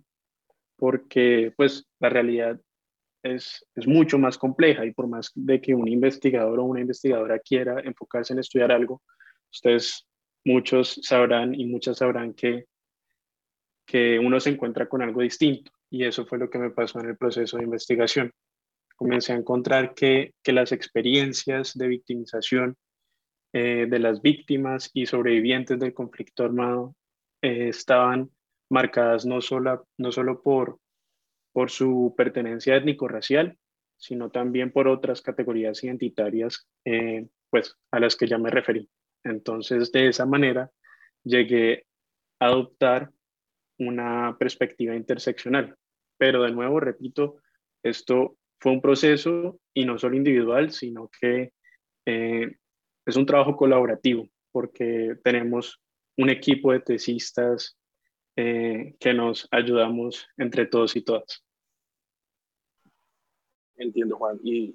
porque 0.76 1.52
pues 1.56 1.86
la 2.00 2.08
realidad 2.08 2.60
es, 3.22 3.66
es, 3.74 3.86
mucho 3.86 4.18
más 4.18 4.38
compleja 4.38 4.84
y 4.84 4.92
por 4.92 5.08
más 5.08 5.32
de 5.34 5.60
que 5.60 5.74
un 5.74 5.88
investigador 5.88 6.58
o 6.58 6.64
una 6.64 6.80
investigadora 6.80 7.38
quiera 7.38 7.80
enfocarse 7.80 8.32
en 8.32 8.38
estudiar 8.38 8.70
algo, 8.70 9.02
ustedes 9.50 10.06
muchos 10.44 11.00
sabrán 11.02 11.54
y 11.54 11.66
muchas 11.66 11.98
sabrán 11.98 12.34
que, 12.34 12.66
que 13.84 14.18
uno 14.18 14.38
se 14.38 14.50
encuentra 14.50 14.88
con 14.88 15.02
algo 15.02 15.22
distinto 15.22 15.72
y 15.90 16.04
eso 16.04 16.26
fue 16.26 16.38
lo 16.38 16.50
que 16.50 16.58
me 16.58 16.70
pasó 16.70 17.00
en 17.00 17.08
el 17.08 17.16
proceso 17.16 17.56
de 17.56 17.64
investigación. 17.64 18.32
Comencé 18.96 19.32
a 19.32 19.36
encontrar 19.36 19.94
que, 19.94 20.34
que 20.42 20.52
las 20.52 20.72
experiencias 20.72 21.74
de 21.74 21.88
victimización 21.88 22.76
eh, 23.52 23.86
de 23.88 23.98
las 23.98 24.22
víctimas 24.22 24.90
y 24.92 25.06
sobrevivientes 25.06 25.78
del 25.78 25.94
conflicto 25.94 26.44
armado 26.44 26.94
eh, 27.42 27.68
estaban 27.68 28.30
marcadas 28.70 29.26
no 29.26 29.40
solo, 29.40 29.86
no 29.98 30.12
solo 30.12 30.42
por, 30.42 30.78
por 31.52 31.70
su 31.70 32.14
pertenencia 32.16 32.76
étnico-racial, 32.76 33.56
sino 33.96 34.30
también 34.30 34.72
por 34.72 34.88
otras 34.88 35.22
categorías 35.22 35.82
identitarias 35.82 36.68
eh, 36.84 37.26
pues, 37.50 37.76
a 37.90 38.00
las 38.00 38.16
que 38.16 38.26
ya 38.26 38.38
me 38.38 38.50
referí. 38.50 38.88
Entonces, 39.24 39.90
de 39.92 40.08
esa 40.08 40.26
manera, 40.26 40.70
llegué 41.24 41.86
a 42.40 42.46
adoptar 42.46 43.10
una 43.78 44.36
perspectiva 44.38 44.94
interseccional. 44.94 45.76
Pero 46.18 46.42
de 46.42 46.52
nuevo, 46.52 46.80
repito, 46.80 47.36
esto 47.82 48.36
fue 48.60 48.72
un 48.72 48.80
proceso 48.80 49.60
y 49.74 49.84
no 49.84 49.98
solo 49.98 50.16
individual, 50.16 50.70
sino 50.70 51.10
que 51.20 51.52
eh, 52.06 52.56
es 53.04 53.16
un 53.16 53.26
trabajo 53.26 53.56
colaborativo, 53.56 54.28
porque 54.52 55.16
tenemos 55.22 55.80
un 56.16 56.30
equipo 56.30 56.72
de 56.72 56.80
tesistas 56.80 57.76
eh, 58.36 58.94
que 59.00 59.14
nos 59.14 59.48
ayudamos 59.50 60.28
entre 60.36 60.66
todos 60.66 60.94
y 60.94 61.02
todas. 61.02 61.42
Entiendo, 63.76 64.16
Juan, 64.16 64.38
y, 64.42 64.74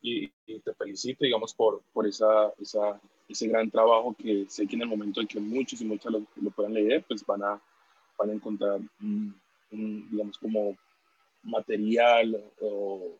y, 0.00 0.28
te 0.60 0.74
felicito, 0.74 1.24
digamos, 1.24 1.54
por, 1.54 1.82
por 1.92 2.06
esa, 2.06 2.52
esa, 2.58 3.00
ese 3.28 3.48
gran 3.48 3.70
trabajo 3.70 4.14
que 4.16 4.46
sé 4.48 4.66
que 4.66 4.76
en 4.76 4.82
el 4.82 4.88
momento 4.88 5.20
en 5.20 5.26
que 5.26 5.40
muchos 5.40 5.80
y 5.80 5.84
muchas 5.84 6.12
lo, 6.12 6.26
lo 6.36 6.50
puedan 6.50 6.74
leer, 6.74 7.04
pues 7.06 7.24
van 7.24 7.42
a, 7.42 7.62
van 8.18 8.30
a 8.30 8.32
encontrar, 8.32 8.80
digamos, 9.70 10.38
como 10.38 10.76
material 11.42 12.42
o, 12.60 13.18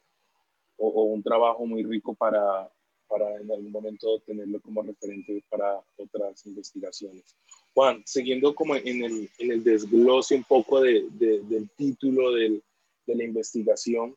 o, 0.76 1.02
un 1.04 1.22
trabajo 1.22 1.66
muy 1.66 1.82
rico 1.82 2.14
para, 2.14 2.70
para 3.08 3.40
en 3.40 3.50
algún 3.50 3.72
momento 3.72 4.20
tenerlo 4.20 4.60
como 4.60 4.82
referente 4.82 5.42
para 5.48 5.80
otras 5.96 6.46
investigaciones. 6.46 7.36
Juan, 7.74 8.02
siguiendo 8.06 8.54
como 8.54 8.76
en 8.76 9.02
el, 9.02 9.30
en 9.38 9.52
el 9.52 9.64
desglose 9.64 10.34
un 10.34 10.44
poco 10.44 10.80
de, 10.80 11.06
del 11.10 11.70
título 11.76 12.32
de 12.32 12.60
la 13.06 13.24
investigación, 13.24 14.14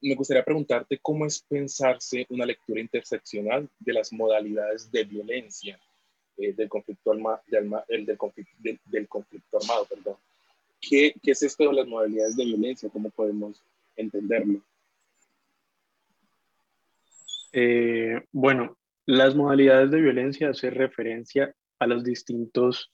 me 0.00 0.14
gustaría 0.14 0.44
preguntarte 0.44 0.98
cómo 1.00 1.26
es 1.26 1.42
pensarse 1.42 2.26
una 2.28 2.46
lectura 2.46 2.80
interseccional 2.80 3.68
de 3.78 3.92
las 3.92 4.12
modalidades 4.12 4.90
de 4.90 5.04
violencia 5.04 5.78
eh, 6.36 6.52
del, 6.52 6.68
conflicto 6.68 7.12
del, 7.12 8.06
del, 8.06 8.16
conflicto, 8.16 8.52
del, 8.84 9.08
conflicto 9.08 9.58
armado. 9.58 9.86
Perdón. 9.86 10.16
¿Qué, 10.80 11.14
¿Qué, 11.22 11.32
es 11.32 11.42
esto 11.42 11.68
de 11.68 11.72
las 11.72 11.86
modalidades 11.86 12.36
de 12.36 12.44
violencia? 12.44 12.88
¿Cómo 12.90 13.10
podemos 13.10 13.60
entenderlo? 13.96 14.62
Eh, 17.52 18.22
bueno, 18.30 18.76
las 19.06 19.34
modalidades 19.34 19.90
de 19.90 20.00
violencia 20.00 20.50
hacen 20.50 20.74
referencia 20.74 21.54
a 21.78 21.86
los 21.86 22.04
distintos 22.04 22.92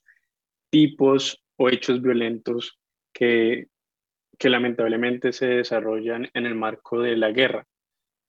tipos 0.71 1.43
o 1.57 1.69
hechos 1.69 2.03
violentos 2.03 2.79
que, 3.13 3.69
que 4.39 4.51
lamentablemente 4.51 5.33
se 5.33 5.47
desarrollan 5.47 6.29
en 6.35 6.47
el 6.47 6.55
marco 6.55 7.01
de 7.01 7.17
la 7.17 7.31
guerra. 7.31 7.67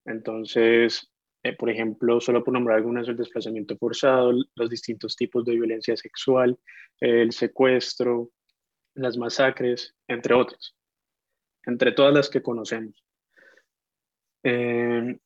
Entonces, 0.05 1.11
eh, 1.43 1.55
por 1.55 1.69
ejemplo, 1.69 2.19
solo 2.21 2.43
por 2.43 2.53
nombrar 2.53 2.77
algunas, 2.77 3.07
el 3.07 3.17
desplazamiento 3.17 3.77
forzado, 3.77 4.33
los 4.55 4.69
distintos 4.69 5.15
tipos 5.15 5.45
de 5.45 5.53
violencia 5.53 5.95
sexual, 5.95 6.57
el 6.99 7.31
secuestro, 7.31 8.31
las 8.95 9.17
masacres, 9.17 9.95
entre 10.07 10.33
otras, 10.33 10.75
entre 11.65 11.91
todas 11.91 12.13
las 12.13 12.29
que 12.29 12.41
conocemos. 12.41 13.03
Eh, 14.43 15.17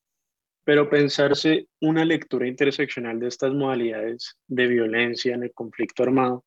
pero 0.70 0.88
pensarse 0.88 1.66
una 1.80 2.04
lectura 2.04 2.46
interseccional 2.46 3.18
de 3.18 3.26
estas 3.26 3.52
modalidades 3.52 4.36
de 4.46 4.68
violencia 4.68 5.34
en 5.34 5.42
el 5.42 5.52
conflicto 5.52 6.04
armado 6.04 6.44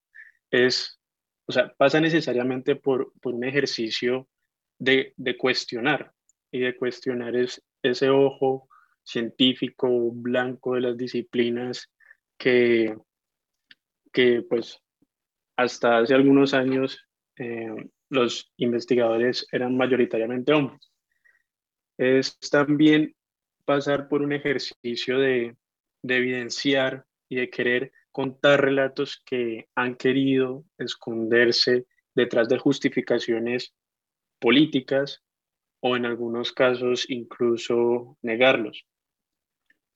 es, 0.50 0.98
o 1.46 1.52
sea, 1.52 1.74
pasa 1.76 2.00
necesariamente 2.00 2.78
por, 2.78 3.12
por 3.22 3.34
un 3.34 3.44
ejercicio 3.44 4.30
de, 4.80 5.14
de, 5.18 5.36
cuestionar 5.36 6.14
y 6.54 6.60
de 6.60 6.74
cuestionar 6.78 7.36
es, 7.36 7.62
ese 7.82 8.10
ojo 8.10 8.70
científico 9.04 9.90
blanco 10.14 10.76
de 10.76 10.80
las 10.80 10.98
disciplinas 10.98 11.92
que, 12.38 12.96
que 14.14 14.42
pues 14.44 14.82
hasta 15.58 15.98
hace 15.98 16.14
algunos 16.14 16.54
años 16.54 16.98
eh, 17.36 17.76
los 18.08 18.54
investigadores 18.56 19.46
eran 19.52 19.76
mayoritariamente 19.76 20.54
hombres. 20.54 20.94
Es 21.98 22.40
también 22.50 23.14
pasar 23.66 24.08
por 24.08 24.22
un 24.22 24.34
ejercicio 24.34 25.20
de, 25.20 25.56
de 26.04 26.18
evidenciar 26.18 27.06
y 27.30 27.38
de 27.38 27.50
querer 27.50 27.92
contar 28.12 28.62
relatos 28.62 29.22
que 29.26 29.68
han 29.76 29.96
querido 29.96 30.66
esconderse 30.78 31.88
detrás 32.16 32.48
de 32.48 32.60
justificaciones 32.60 33.74
políticas 34.40 35.24
o 35.82 35.96
en 35.98 36.06
algunos 36.06 36.52
casos 36.52 37.10
incluso 37.10 38.18
negarlos. 38.22 38.86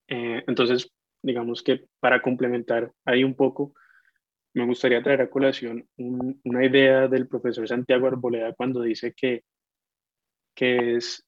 Eh, 0.07 0.43
entonces, 0.47 0.91
digamos 1.21 1.61
que 1.61 1.85
para 1.99 2.21
complementar 2.21 2.91
ahí 3.05 3.23
un 3.23 3.35
poco, 3.35 3.73
me 4.53 4.65
gustaría 4.65 5.03
traer 5.03 5.21
a 5.21 5.29
colación 5.29 5.87
una 5.97 6.65
idea 6.65 7.07
del 7.07 7.27
profesor 7.27 7.67
Santiago 7.67 8.07
Arboleda 8.07 8.53
cuando 8.53 8.81
dice 8.81 9.13
que, 9.13 9.43
que 10.55 10.95
es 10.95 11.26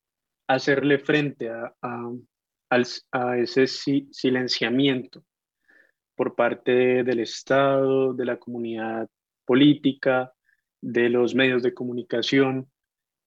hacerle 0.50 0.98
frente 0.98 1.50
a, 1.50 1.74
a, 1.82 3.38
ese 3.38 3.68
silenciamiento 3.68 5.24
por 6.16 6.36
parte 6.36 7.04
del 7.04 7.20
Estado, 7.20 8.14
de 8.14 8.26
la 8.26 8.38
comunidad 8.38 9.08
política, 9.46 10.34
de 10.82 11.10
los 11.10 11.36
medios 11.36 11.62
de 11.62 11.74
comunicación, 11.74 12.70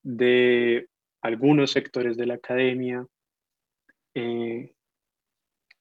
de 0.03 0.89
algunos 1.21 1.71
sectores 1.71 2.17
de 2.17 2.25
la 2.25 2.33
academia 2.35 3.07
eh, 4.13 4.75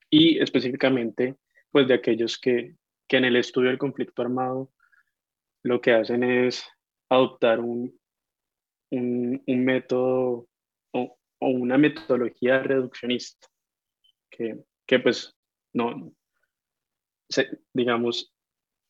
y 0.09 0.39
específicamente 0.39 1.37
pues 1.73 1.89
de 1.89 1.95
aquellos 1.95 2.39
que, 2.39 2.77
que, 3.09 3.17
en 3.17 3.25
el 3.25 3.35
estudio 3.35 3.71
del 3.71 3.79
conflicto 3.79 4.23
armado 4.23 4.71
lo 5.65 5.81
que 5.81 5.93
hacen 5.93 6.23
es 6.23 6.65
adoptar 7.09 7.59
un, 7.59 7.99
un, 8.91 9.43
método 9.47 10.49
o, 11.43 11.49
una 11.49 11.79
metodología 11.79 12.63
reduccionista 12.63 13.49
que, 14.31 14.65
que 14.87 14.99
pues 14.99 15.35
no, 15.73 16.13
digamos, 17.73 18.33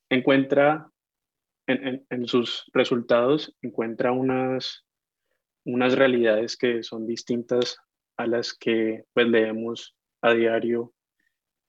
encuentra 0.09 0.91
en, 1.67 1.87
en, 1.87 2.07
en, 2.11 2.27
sus 2.27 2.65
resultados, 2.73 3.55
encuentra 3.63 4.13
unas, 4.13 4.85
unas 5.65 5.95
realidades 5.95 6.57
que 6.57 6.83
son 6.83 7.07
distintas 7.07 7.79
a 8.17 8.27
las 8.27 8.53
que 8.53 9.05
pues 9.13 9.29
leemos 9.29 9.97
a 10.21 10.33
diario 10.33 10.93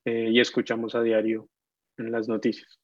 eh, 0.05 0.29
y 0.31 0.39
escuchamos 0.39 0.95
a 0.95 1.01
diario 1.01 1.49
en 1.97 2.11
las 2.11 2.27
noticias. 2.27 2.79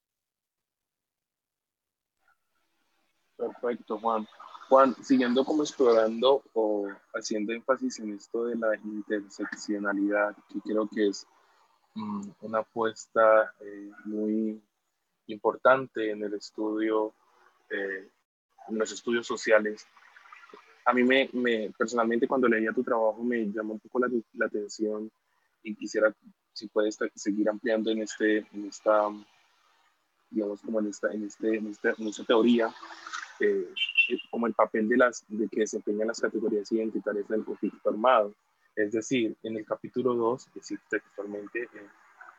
Perfecto, 3.38 3.98
Juan. 4.00 4.28
Juan, 4.70 4.96
siguiendo 5.04 5.44
como 5.44 5.64
explorando 5.64 6.44
o 6.54 6.88
haciendo 7.16 7.54
énfasis 7.54 8.00
en 8.00 8.14
esto 8.14 8.46
de 8.46 8.56
la 8.56 8.76
interseccionalidad, 8.76 10.36
que 10.48 10.62
creo 10.62 10.88
que 10.88 11.08
es 11.08 11.26
mm, 11.96 12.30
una 12.42 12.60
apuesta 12.60 13.52
eh, 13.62 13.92
muy 14.06 14.62
importante 15.26 16.12
en 16.12 16.24
el 16.24 16.36
estudio, 16.36 17.16
eh, 17.70 18.10
en 18.68 18.78
los 18.78 18.92
estudios 18.92 19.26
sociales, 19.26 19.88
a 20.86 20.94
mí 20.94 21.04
me, 21.04 21.30
me, 21.34 21.72
personalmente 21.76 22.28
cuando 22.28 22.48
leía 22.48 22.72
tu 22.72 22.84
trabajo 22.84 23.24
me 23.24 23.52
llamó 23.52 23.74
un 23.74 23.80
poco 23.80 24.00
la, 24.00 24.08
la 24.34 24.46
atención 24.46 25.12
y 25.64 25.76
quisiera 25.76 26.14
si 26.54 26.68
puedes 26.68 26.98
seguir 27.16 27.50
ampliando 27.50 27.92
en 27.92 28.02
este 28.02 28.40
en 28.54 28.66
esta 28.68 29.08
digamos 30.30 30.62
como 30.62 30.80
en 30.80 30.88
esta 30.88 31.12
en 31.12 31.26
este 31.26 31.58
en, 31.58 31.68
esta, 31.68 31.94
en 31.98 32.08
esta 32.08 32.24
teoría 32.24 32.74
eh, 33.40 33.68
como 34.32 34.48
el 34.48 34.54
papel 34.54 34.88
de 34.90 34.98
las 34.98 35.26
de 35.28 35.48
que 35.48 35.62
desempeñan 35.62 36.08
las 36.08 36.20
categorías 36.20 36.72
identitarias 36.72 37.28
del 37.28 37.46
conflicto 37.46 37.90
armado 37.90 38.34
es 38.76 38.92
decir 38.92 39.36
en 39.44 39.58
el 39.58 39.66
capítulo 39.66 40.14
2 40.14 40.48
es 40.48 40.54
decir 40.54 40.80
textualmente 40.90 41.64
eh, 41.64 41.88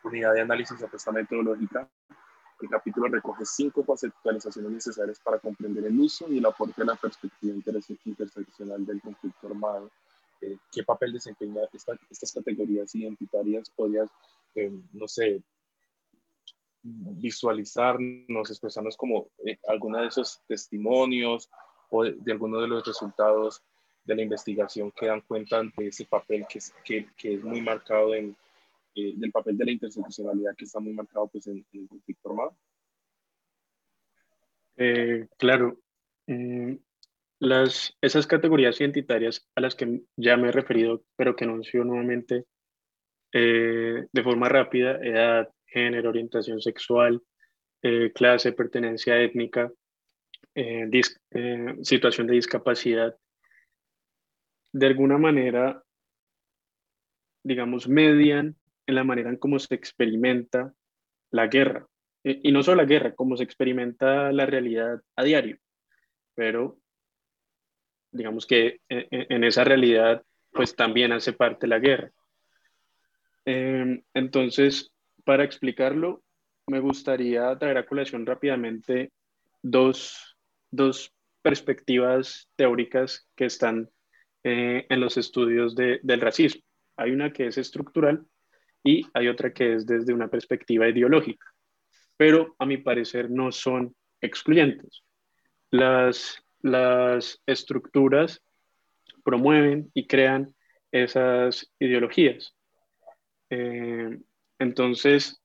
unidad 0.05 0.35
de 0.35 0.41
análisis 0.41 0.83
apuesta 0.83 1.13
metodológica 1.13 1.89
el 2.63 2.69
capítulo 2.69 3.09
recoge 3.09 3.45
cinco 3.47 3.85
conceptualizaciones 3.85 4.71
necesarias 4.71 5.19
para 5.21 5.39
comprender 5.39 5.85
el 5.87 5.99
uso 5.99 6.27
y 6.31 6.39
el 6.39 6.47
aporte 6.47 6.75
de 6.77 6.85
la 6.85 6.95
perspectiva 6.95 7.55
interseccional 8.05 8.85
del 8.85 9.01
conflicto 9.01 9.47
armado. 9.47 9.91
Eh, 10.43 10.57
¿Qué 10.71 10.83
papel 10.83 11.13
desempeñan 11.13 11.65
estas 12.11 12.33
categorías 12.33 12.95
identitarias? 12.95 13.71
¿Podrías, 13.71 14.11
eh, 14.55 14.71
no 14.93 15.09
sé, 15.09 15.43
visualizarnos, 16.83 18.51
expresarnos 18.51 18.97
como 18.97 19.31
eh, 19.45 19.59
alguno 19.69 19.99
de 19.99 20.09
esos 20.09 20.43
testimonios 20.47 21.51
o 21.91 22.05
de, 22.05 22.17
de, 22.19 22.33
alguno 22.33 22.61
de 22.61 22.69
los 22.69 22.87
resultados 22.87 23.63
de 24.05 24.17
la 24.17 24.23
investigación 24.23 24.91
que 24.93 25.07
dan 25.07 25.21
cuenta 25.23 25.63
de 25.63 25.87
ese 25.87 26.05
papel 26.07 26.47
que 26.49 26.59
es, 26.59 26.75
que, 26.85 27.09
que 27.17 27.35
es 27.35 27.45
muy 27.45 27.61
marcado 27.61 28.15
en, 28.15 28.37
eh, 28.95 29.13
del 29.17 29.31
papel 29.31 29.57
de 29.57 29.65
la 29.65 29.71
interseccionalidad 29.71 30.57
que 30.57 30.65
está 30.65 30.81
muy 30.81 30.93
marcado 30.93 31.29
pues, 31.29 31.47
en, 31.47 31.65
el 31.73 31.89
conflicto 31.89 32.31
armado. 32.31 32.57
Eh, 34.77 35.29
claro, 35.39 35.79
mm, 36.27 36.75
las, 37.39 37.97
esas 38.01 38.27
categorías 38.27 38.81
identitarias 38.81 39.49
a 39.55 39.61
las 39.61 39.75
que 39.75 40.03
ya 40.17 40.37
me 40.37 40.49
he 40.49 40.53
referido, 40.53 41.05
pero 41.17 41.37
que 41.37 41.45
anuncio 41.45 41.85
nuevamente 41.85 42.47
eh, 43.33 44.07
de 44.11 44.23
forma 44.25 44.49
rápida, 44.49 44.99
edad, 45.03 45.49
género, 45.71 46.11
orientación 46.11 46.61
sexual, 46.61 47.23
clase, 48.15 48.53
pertenencia 48.53 49.19
étnica, 49.21 49.73
situación 51.83 52.27
de 52.27 52.35
discapacidad, 52.35 53.17
de 54.73 54.87
alguna 54.87 55.19
manera, 55.19 55.83
digamos, 57.43 57.89
median 57.89 58.57
en 58.87 58.95
la 58.95 59.05
manera 59.05 59.31
en 59.31 59.37
cómo 59.37 59.59
se 59.59 59.75
experimenta 59.75 60.73
la 61.31 61.47
guerra. 61.47 61.87
Y 62.23 62.53
no 62.53 62.63
solo 62.63 62.83
la 62.83 62.89
guerra, 62.89 63.15
cómo 63.15 63.37
se 63.37 63.45
experimenta 63.45 64.31
la 64.33 64.45
realidad 64.47 65.01
a 65.17 65.25
diario. 65.25 65.59
Pero 66.35 66.79
digamos 68.13 68.47
que 68.47 68.81
en 68.89 69.45
esa 69.45 69.65
realidad 69.65 70.23
pues 70.53 70.75
también 70.75 71.13
hace 71.13 71.33
parte 71.33 71.67
la 71.67 71.79
guerra. 71.79 72.11
Em, 73.45 74.03
entonces, 74.15 74.93
para 75.25 75.45
explicarlo, 75.45 76.23
me 76.67 76.81
gustaría 76.81 77.57
traer 77.59 77.79
a 77.79 77.87
colación 77.87 78.27
rápidamente 78.27 79.13
dos, 79.63 80.37
dos, 80.71 81.13
perspectivas 81.43 82.49
teóricas 82.55 83.27
que 83.35 83.47
están 83.47 83.89
eh, 84.45 84.87
en 84.89 85.01
los 85.01 85.17
estudios 85.17 85.75
de, 85.75 86.01
del 86.03 86.21
racismo. 86.21 86.63
Hay 86.97 87.13
una 87.13 87.33
que 87.33 87.47
es 87.47 87.57
estructural 87.57 88.27
y 88.85 89.07
hay 89.15 89.29
otra 89.29 89.53
que 89.53 89.75
es 89.75 89.87
desde 89.87 90.13
una 90.13 90.29
perspectiva 90.29 90.89
ideológica, 90.89 91.47
pero 92.17 92.55
a 92.59 92.67
mi 92.67 92.77
parecer 92.77 93.31
no 93.31 93.53
son 93.53 93.95
excluyentes. 94.21 95.03
Las, 95.71 96.43
las 96.61 97.41
estructuras 97.47 98.43
promueven 99.25 99.91
y 99.95 100.07
crean 100.07 100.55
esas 100.93 101.73
ideologías. 101.79 102.55
Eh, 103.51 104.19
entonces, 104.61 105.43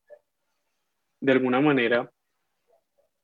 de 1.22 1.32
alguna 1.32 1.62
manera, 1.62 2.12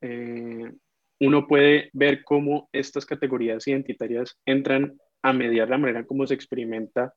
eh, 0.02 0.72
uno 1.20 1.48
puede 1.48 1.92
ver 1.94 2.24
cómo 2.24 2.70
estas 2.72 3.06
categorías 3.06 3.68
identitarias 3.68 4.40
entran 4.46 4.98
a 5.22 5.34
mediar 5.34 5.70
la 5.70 5.78
manera 5.78 6.04
como 6.06 6.26
se 6.26 6.34
experimenta 6.34 7.14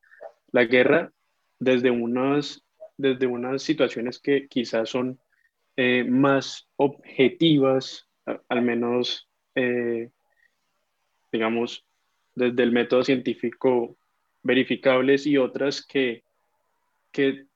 la 0.52 0.64
guerra 0.64 1.10
desde 1.58 1.90
unas, 1.90 2.62
desde 2.98 3.26
unas 3.26 3.62
situaciones 3.62 4.18
que 4.18 4.46
quizás 4.48 4.90
son 4.90 5.18
eh, 5.76 6.04
más 6.04 6.68
objetivas, 6.76 8.08
al 8.48 8.62
menos, 8.62 9.28
eh, 9.54 10.10
digamos, 11.32 11.86
desde 12.34 12.62
el 12.62 12.72
método 12.72 13.04
científico 13.04 13.96
verificables 14.42 15.26
y 15.26 15.38
otras 15.38 15.86
que, 15.86 16.24
que, 17.12 17.46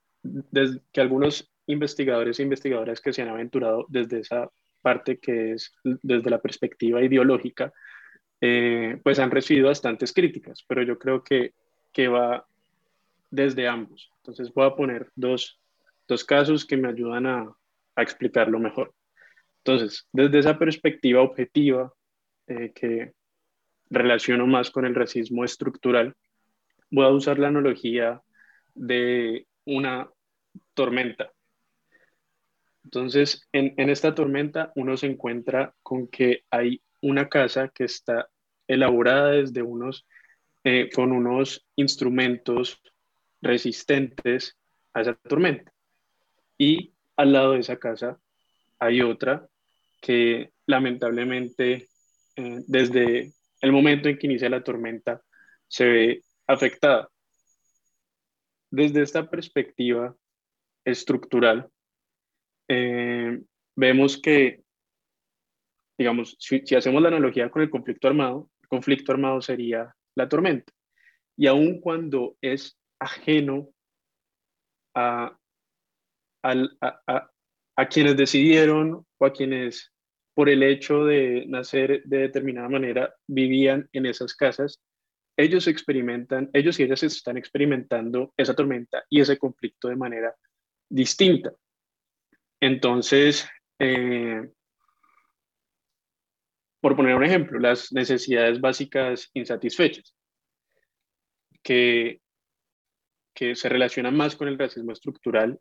que 0.93 1.01
algunos 1.01 1.51
investigadores 1.67 2.38
e 2.38 2.43
investigadoras 2.43 3.01
que 3.01 3.12
se 3.12 3.23
han 3.23 3.29
aventurado 3.29 3.87
desde 3.88 4.21
esa 4.21 4.51
parte 4.81 5.19
que 5.19 5.53
es 5.53 5.73
desde 5.83 6.31
la 6.31 6.41
perspectiva 6.41 7.03
ideológica, 7.03 7.73
eh, 8.41 9.01
pues 9.03 9.19
han 9.19 9.31
recibido 9.31 9.69
bastantes 9.69 10.12
críticas, 10.12 10.64
pero 10.67 10.83
yo 10.83 10.99
creo 10.99 11.23
que, 11.23 11.53
que 11.93 12.09
va 12.09 12.47
desde 13.31 13.69
ambos. 13.69 14.11
Entonces 14.19 14.53
voy 14.55 14.67
a 14.67 14.77
poner 14.77 15.11
dos, 15.14 15.61
dos 16.07 16.25
casos 16.25 16.64
que 16.64 16.77
me 16.77 16.88
ayudan 16.88 17.27
a, 17.27 17.53
a, 17.97 18.03
explicarlo 18.03 18.59
mejor. 18.59 18.95
Entonces, 19.59 20.07
desde 20.12 20.38
esa 20.38 20.59
perspectiva 20.59 21.21
objetiva 21.21 21.93
eh, 22.47 22.73
que 22.75 23.12
relaciono 23.91 24.47
más 24.47 24.71
con 24.71 24.87
el 24.87 24.95
racismo 24.95 25.45
estructural, 25.45 26.14
voy 26.91 27.05
a 27.05 27.11
usar 27.11 27.38
la 27.38 27.49
analogía 27.49 28.23
de 28.75 29.47
una 29.64 30.09
tormenta. 30.75 31.33
Entonces, 32.85 33.47
en, 33.53 33.75
en, 33.77 33.90
esta 33.90 34.14
tormenta 34.14 34.73
uno 34.77 34.97
se 34.97 35.07
encuentra 35.07 35.75
con 35.83 36.09
que 36.09 36.44
hay 36.51 36.83
una 37.03 37.29
casa 37.29 37.68
que 37.68 37.85
está 37.85 38.29
elaborada 38.66 39.33
desde 39.33 39.62
unos, 39.62 40.07
eh, 40.64 40.90
con 40.94 41.12
unos 41.12 41.66
instrumentos 41.77 42.81
resistentes 43.40 44.57
a 44.92 45.01
esa 45.01 45.14
tormenta. 45.14 45.73
Y 46.57 46.94
al 47.16 47.33
lado 47.33 47.53
de 47.53 47.61
esa 47.61 47.79
casa 47.79 48.18
hay 48.79 49.01
otra 49.01 49.49
que 50.01 50.53
lamentablemente 50.66 51.88
eh, 52.37 52.62
desde 52.66 53.33
el 53.61 53.73
momento 53.73 54.09
en 54.09 54.18
que 54.18 54.27
inicia 54.27 54.49
la 54.49 54.62
tormenta 54.62 55.23
se 55.66 55.88
ve 55.88 56.23
afectada. 56.47 57.09
Desde 58.71 59.03
esta 59.03 59.29
perspectiva 59.31 60.14
estructural, 60.88 61.68
eh, 62.68 63.40
vemos 63.77 64.20
que, 64.20 64.62
digamos, 65.98 66.37
si, 66.38 66.62
hacemos 66.74 67.03
la 67.03 67.09
analogía 67.09 67.51
con 67.51 67.62
el 67.62 67.70
conflicto 67.70 68.09
armado, 68.09 68.51
el 68.62 68.68
conflicto 68.68 69.12
armado 69.12 69.40
sería 69.40 69.94
la 70.14 70.29
tormenta. 70.29 70.72
Y 71.37 71.46
aun 71.46 71.81
cuando 71.81 72.37
es 72.40 72.79
ajeno 72.98 73.68
a, 74.94 75.38
a, 76.42 77.31
a, 77.77 77.88
quienes 77.88 78.16
decidieron 78.16 79.07
o 79.18 79.27
a 79.27 79.33
quienes 79.33 79.92
por 80.35 80.48
el 80.48 80.62
hecho 80.62 81.05
de 81.05 81.46
nacer 81.48 82.03
de 82.05 82.18
determinada 82.18 82.68
manera 82.68 83.14
vivían 83.27 83.88
en 83.92 84.07
esas 84.07 84.35
casas, 84.35 84.81
ellos 85.37 85.68
experimentan, 85.68 86.51
ellos 86.53 86.79
y 86.81 86.83
ellas 86.83 87.05
están 87.05 87.37
experimentando 87.37 88.35
esa 88.37 88.55
tormenta 88.55 89.05
y 89.09 89.20
ese 89.20 89.38
conflicto 89.38 89.88
de 89.88 89.96
manera 89.96 90.35
distinta. 90.88 91.53
Entonces, 92.61 93.48
eh, 93.79 94.48
por 96.81 96.96
poner 96.96 97.14
un 97.14 97.24
ejemplo, 97.24 97.59
las 97.59 97.92
necesidades 97.92 98.61
básicas 98.61 99.31
insatisfechas, 99.35 100.14
que, 101.62 102.20
que 103.35 103.55
se 103.55 103.68
relacionan 103.68 104.16
más 104.16 104.37
con 104.37 104.48
el 104.48 104.59
racismo 104.59 104.92
estructural 104.92 105.59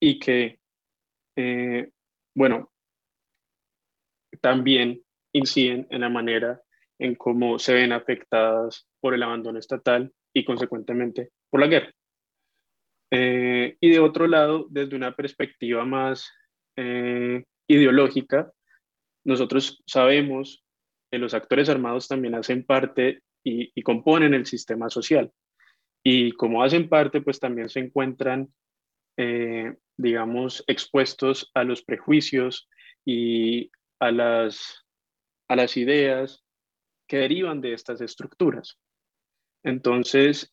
y 0.00 0.18
que, 0.18 0.58
eh, 1.36 1.90
bueno, 2.34 2.72
también 4.40 5.02
inciden 5.32 5.86
en 5.90 6.00
la 6.00 6.08
manera 6.08 6.60
en 6.98 7.14
cómo 7.14 7.58
se 7.58 7.74
ven 7.74 7.92
afectadas 7.92 8.88
por 9.00 9.14
el 9.14 9.22
abandono 9.22 9.58
estatal 9.58 10.12
y 10.32 10.44
consecuentemente 10.44 11.30
por 11.50 11.60
la 11.60 11.66
guerra. 11.66 11.92
Eh, 13.14 13.76
y 13.78 13.90
de 13.90 14.00
otro 14.00 14.26
lado, 14.26 14.66
desde 14.70 14.96
una 14.96 15.14
perspectiva 15.14 15.84
más 15.84 16.32
eh, 16.76 17.44
ideológica, 17.68 18.50
nosotros 19.22 19.82
sabemos 19.86 20.64
que 21.10 21.18
los 21.18 21.34
actores 21.34 21.68
armados 21.68 22.08
también 22.08 22.34
hacen 22.34 22.64
parte 22.64 23.22
y, 23.44 23.70
componen 23.82 24.32
el 24.32 24.46
sistema 24.46 24.88
social. 24.88 25.30
Y 26.02 26.32
como 26.32 26.64
hacen 26.64 26.88
parte, 26.88 27.20
pues 27.20 27.38
también 27.38 27.68
se 27.68 27.80
encuentran, 27.80 28.50
eh, 29.18 29.76
digamos, 29.98 30.64
expuestos 30.66 31.50
a 31.52 31.64
los 31.64 31.82
prejuicios 31.82 32.66
y 33.04 33.70
a 34.00 34.10
las, 34.10 34.86
a 35.48 35.56
las 35.56 35.76
ideas 35.76 36.42
que 37.06 37.18
derivan 37.18 37.60
de 37.60 37.74
estas 37.74 38.00
estructuras. 38.00 38.78
Entonces, 39.62 40.50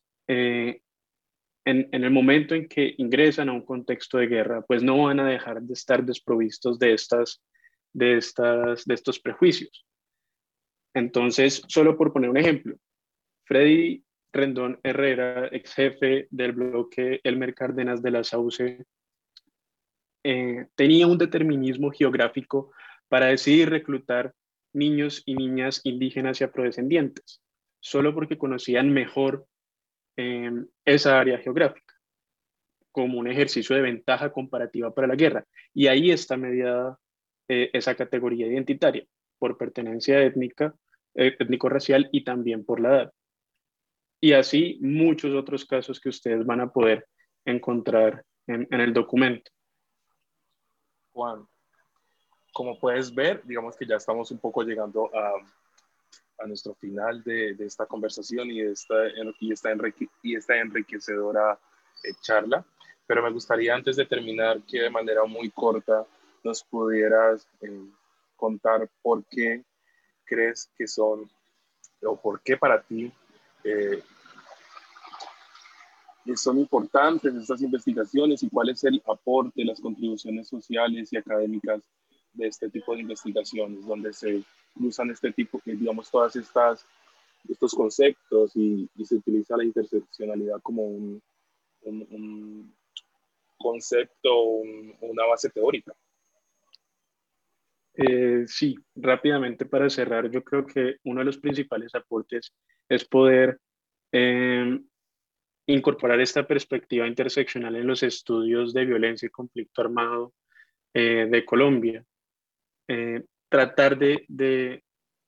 en, 1.70 2.04
el 2.04 2.10
momento 2.10 2.54
en 2.54 2.68
que 2.68 2.94
ingresan 2.98 3.48
a 3.48 3.52
un 3.52 3.64
contexto 3.64 4.18
de 4.18 4.26
guerra, 4.26 4.62
pues 4.62 4.82
no 4.82 5.04
van 5.04 5.20
a 5.20 5.28
dejar 5.28 5.62
de 5.62 5.72
estar 5.72 6.04
desprovistos 6.04 6.78
de, 6.78 6.92
estas, 6.94 7.42
de, 7.92 8.16
estas, 8.16 8.84
de 8.84 8.94
estos 8.94 9.20
prejuicios. 9.20 9.86
Entonces, 10.94 11.62
solo 11.68 11.96
por 11.96 12.12
poner 12.12 12.30
un 12.30 12.36
ejemplo, 12.36 12.76
Freddy 13.44 14.04
Rendón 14.32 14.78
Herrera, 14.82 15.48
ex 15.52 15.74
jefe 15.74 16.28
del 16.30 16.52
bloque 16.52 17.20
Elmer 17.24 17.54
Cárdenas 17.54 18.02
de 18.02 18.10
la 18.10 18.24
SAUCE, 18.24 18.84
eh, 20.24 20.66
tenía 20.74 21.06
un 21.06 21.18
determinismo 21.18 21.90
geográfico 21.90 22.72
para 23.08 23.26
decidir 23.26 23.70
reclutar 23.70 24.34
niños 24.72 25.22
y 25.26 25.34
niñas 25.34 25.80
indígenas 25.84 26.40
y 26.40 26.44
afrodescendientes, 26.44 27.42
solo 27.80 28.14
porque 28.14 28.38
conocían 28.38 28.92
mejor 28.92 29.46
esa 30.84 31.18
área 31.18 31.38
geográfica 31.38 31.94
como 32.92 33.18
un 33.18 33.28
ejercicio 33.28 33.76
de 33.76 33.82
ventaja 33.82 34.32
comparativa 34.32 34.92
para 34.92 35.06
la 35.06 35.14
guerra. 35.14 35.46
Y 35.72 35.86
ahí 35.86 36.10
está 36.10 36.36
mediada 36.36 36.98
eh, 37.48 37.70
esa 37.72 37.94
categoría 37.94 38.46
identitaria 38.46 39.06
por 39.38 39.56
pertenencia 39.56 40.20
étnica, 40.22 40.74
eh, 41.14 41.36
étnico-racial 41.38 42.08
y 42.12 42.24
también 42.24 42.64
por 42.64 42.80
la 42.80 42.88
edad. 42.88 43.12
Y 44.20 44.32
así 44.32 44.78
muchos 44.82 45.34
otros 45.34 45.64
casos 45.64 46.00
que 46.00 46.10
ustedes 46.10 46.44
van 46.44 46.60
a 46.60 46.72
poder 46.72 47.06
encontrar 47.44 48.24
en, 48.46 48.66
en 48.70 48.80
el 48.80 48.92
documento. 48.92 49.50
Juan, 51.12 51.46
como 52.52 52.78
puedes 52.78 53.14
ver, 53.14 53.42
digamos 53.44 53.76
que 53.76 53.86
ya 53.86 53.96
estamos 53.96 54.30
un 54.30 54.38
poco 54.38 54.62
llegando 54.62 55.10
a, 55.14 55.32
a 56.40 56.46
nuestro 56.46 56.74
final 56.74 57.22
de, 57.22 57.56
esta 57.60 57.86
conversación 57.86 58.50
y, 58.50 58.60
esta, 58.62 58.94
y, 59.38 59.52
esta, 59.52 59.70
y 60.22 60.36
esta 60.36 60.56
enriquecedora 60.56 61.58
eh, 62.04 62.12
charla. 62.20 62.64
Pero 63.06 63.22
me 63.22 63.30
gustaría 63.30 63.74
antes 63.74 63.96
de 63.96 64.06
terminar 64.06 64.62
que 64.62 64.80
de 64.80 64.90
manera 64.90 65.24
muy 65.24 65.50
corta 65.50 66.06
nos 66.42 66.62
pudieras 66.64 67.46
eh, 67.60 67.86
contar 68.36 68.88
por 69.02 69.24
qué 69.26 69.64
crees 70.24 70.70
que 70.76 70.86
son 70.86 71.30
o 72.02 72.16
por 72.18 72.40
qué 72.42 72.56
para 72.56 72.80
ti 72.80 73.12
eh, 73.64 74.02
son 76.36 76.58
importantes 76.58 77.34
estas 77.34 77.60
investigaciones 77.62 78.42
y 78.42 78.48
cuál 78.48 78.70
es 78.70 78.84
el 78.84 79.02
aporte, 79.06 79.64
las 79.64 79.80
contribuciones 79.80 80.48
sociales 80.48 81.12
y 81.12 81.16
académicas 81.16 81.82
de 82.32 82.46
este 82.46 82.70
tipo 82.70 82.94
de 82.94 83.00
investigaciones, 83.00 83.84
donde 83.84 84.12
se 84.12 84.42
usan 84.76 85.10
este 85.10 85.32
tipo, 85.32 85.60
digamos, 85.64 86.10
todas 86.10 86.36
estas, 86.36 86.86
estos 87.48 87.74
conceptos 87.74 88.54
y, 88.56 88.88
se 89.04 89.16
utiliza 89.16 89.56
la 89.56 89.64
interseccionalidad 89.64 90.60
como 90.62 90.84
un, 90.84 91.22
concepto, 93.58 94.32
una 95.00 95.26
base 95.26 95.50
teórica. 95.50 95.94
Eh, 97.94 98.44
sí, 98.46 98.78
rápidamente 98.94 99.66
para 99.66 99.90
cerrar, 99.90 100.30
yo 100.30 100.42
creo 100.42 100.64
que 100.64 100.96
uno 101.04 101.20
de 101.20 101.26
los 101.26 101.38
principales 101.38 101.94
aportes 101.94 102.52
es 102.88 103.04
poder 103.04 103.58
em, 104.12 104.82
incorporar 105.66 106.20
esta 106.20 106.46
perspectiva 106.46 107.06
interseccional 107.06 107.76
en 107.76 107.86
los 107.86 108.02
estudios 108.02 108.72
de 108.72 108.84
violencia 108.86 109.26
y 109.26 109.30
conflicto 109.30 109.82
armado 109.82 110.32
eh, 110.94 111.28
de 111.30 111.44
Colombia. 111.44 112.04
Eh, 112.88 113.22
tratar 113.50 113.98
de, 113.98 114.82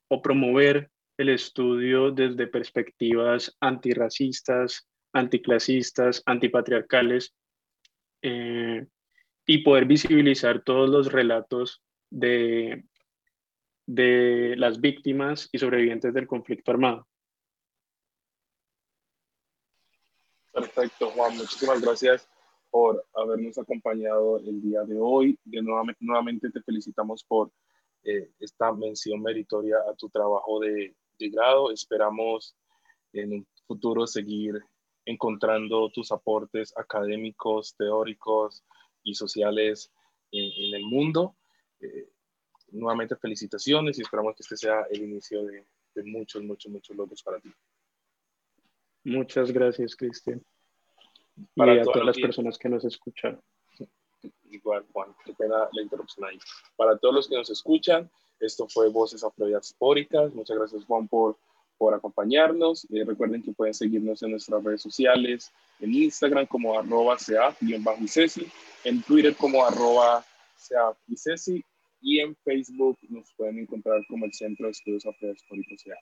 o 0.08 0.22
promover 0.22 0.90
el 1.18 1.28
estudio 1.28 2.10
desde 2.10 2.46
perspectivas 2.46 3.54
antirracistas, 3.60 4.88
anticlasistas, 5.12 6.22
antipatriarcales 6.24 7.34
eh, 8.22 8.86
y 9.44 9.58
poder 9.58 9.84
visibilizar 9.84 10.62
todos 10.62 10.88
los 10.88 11.12
relatos 11.12 11.82
de, 12.08 12.84
de 13.86 14.54
las 14.56 14.80
víctimas 14.80 15.48
y 15.52 15.58
sobrevivientes 15.58 16.14
del 16.14 16.26
conflicto 16.26 16.70
armado. 16.70 17.06
Perfecto, 20.52 21.10
Juan. 21.10 21.36
Muchísimas 21.36 21.80
gracias 21.80 22.28
por 22.70 23.04
habernos 23.14 23.58
acompañado 23.58 24.38
el 24.38 24.62
día 24.62 24.82
de 24.84 24.96
hoy. 24.98 25.38
De 25.44 25.60
nuevamente, 25.60 25.98
nuevamente 26.04 26.50
te 26.50 26.62
felicitamos 26.62 27.24
por 27.24 27.50
eh, 28.04 28.30
esta 28.40 28.72
mención 28.72 29.22
meritoria 29.22 29.76
a 29.88 29.94
tu 29.94 30.08
trabajo 30.08 30.60
de, 30.60 30.94
de, 31.18 31.28
grado. 31.30 31.70
Esperamos 31.70 32.56
en 33.12 33.32
un 33.32 33.46
futuro 33.66 34.06
seguir 34.06 34.60
encontrando 35.04 35.90
tus 35.90 36.12
aportes 36.12 36.72
académicos, 36.76 37.74
teóricos 37.76 38.64
y 39.02 39.14
sociales 39.14 39.92
en, 40.30 40.74
el 40.74 40.84
mundo. 40.84 41.36
Eh, 41.80 42.08
nuevamente 42.70 43.16
felicitaciones 43.16 43.98
y 43.98 44.02
esperamos 44.02 44.34
que 44.34 44.42
este 44.42 44.56
sea 44.56 44.86
el 44.90 45.02
inicio 45.02 45.44
de, 45.44 45.66
de 45.94 46.04
muchos, 46.04 46.42
muchos, 46.42 46.72
muchos 46.72 46.96
logros 46.96 47.22
para 47.22 47.40
ti. 47.40 47.52
Muchas 49.04 49.52
gracias, 49.52 49.96
Cristian. 49.96 50.42
Para 51.54 51.74
y 51.74 51.78
a 51.78 51.82
todas 51.82 52.04
las 52.04 52.18
personas 52.18 52.58
que 52.58 52.68
nos 52.68 52.84
escuchan. 52.84 53.40
Igual, 54.52 54.84
Juan, 54.92 55.08
qué 55.24 55.32
pena 55.32 55.68
la 55.72 55.82
interrupción 55.82 56.28
ahí. 56.28 56.38
Para 56.76 56.96
todos 56.98 57.14
los 57.14 57.28
que 57.28 57.36
nos 57.36 57.50
escuchan, 57.50 58.10
esto 58.38 58.68
fue 58.68 58.88
Voces 58.88 59.24
Afrodiaspóricas. 59.24 60.34
Muchas 60.34 60.58
gracias, 60.58 60.84
Juan, 60.84 61.08
por, 61.08 61.36
por 61.78 61.94
acompañarnos. 61.94 62.86
Recuerden 62.90 63.42
que 63.42 63.52
pueden 63.52 63.74
seguirnos 63.74 64.22
en 64.22 64.32
nuestras 64.32 64.62
redes 64.62 64.82
sociales, 64.82 65.50
en 65.80 65.94
Instagram 65.94 66.46
como 66.46 66.78
arroba 66.78 67.16
seaf-icesi, 67.18 68.50
en 68.84 69.02
Twitter 69.02 69.34
como 69.36 69.64
arroba 69.64 70.24
y 72.00 72.20
en 72.20 72.36
Facebook 72.36 72.98
nos 73.08 73.32
pueden 73.34 73.58
encontrar 73.58 74.04
como 74.08 74.26
el 74.26 74.32
Centro 74.32 74.66
de 74.66 74.72
Estudios 74.72 75.06
Afrodiaspóricos 75.06 75.80
SEAF. 75.80 75.98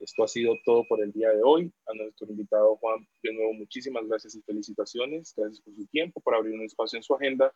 Esto 0.00 0.24
ha 0.24 0.28
sido 0.28 0.58
todo 0.64 0.84
por 0.88 1.02
el 1.02 1.12
día 1.12 1.28
de 1.30 1.42
hoy. 1.44 1.70
A 1.86 1.94
nuestro 1.94 2.26
invitado 2.28 2.76
Juan, 2.76 3.06
de 3.22 3.34
nuevo, 3.34 3.52
muchísimas 3.52 4.06
gracias 4.08 4.34
y 4.34 4.42
felicitaciones. 4.42 5.34
Gracias 5.36 5.60
por 5.60 5.74
su 5.74 5.86
tiempo, 5.86 6.20
por 6.20 6.34
abrir 6.34 6.54
un 6.54 6.62
espacio 6.62 6.96
en 6.96 7.02
su 7.02 7.14
agenda. 7.14 7.52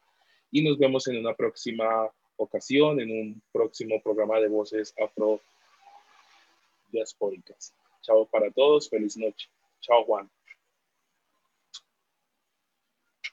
Y 0.51 0.63
nos 0.63 0.79
vemos 0.79 1.09
en 1.09 1.19
una 1.19 1.35
próxima 1.35 2.11
ocasión, 2.37 3.01
en 3.01 3.11
un 3.11 3.43
próximo 3.51 4.01
programa 4.03 4.39
de 4.41 4.49
voces 4.49 4.95
afro 5.03 5.41
diaspóricas. 6.93 7.75
Chao 8.03 8.27
para 8.27 8.51
todos. 8.51 8.91
Feliz 8.91 9.17
noche. 9.17 9.49
Chao, 9.81 10.05
Juan. 10.05 10.31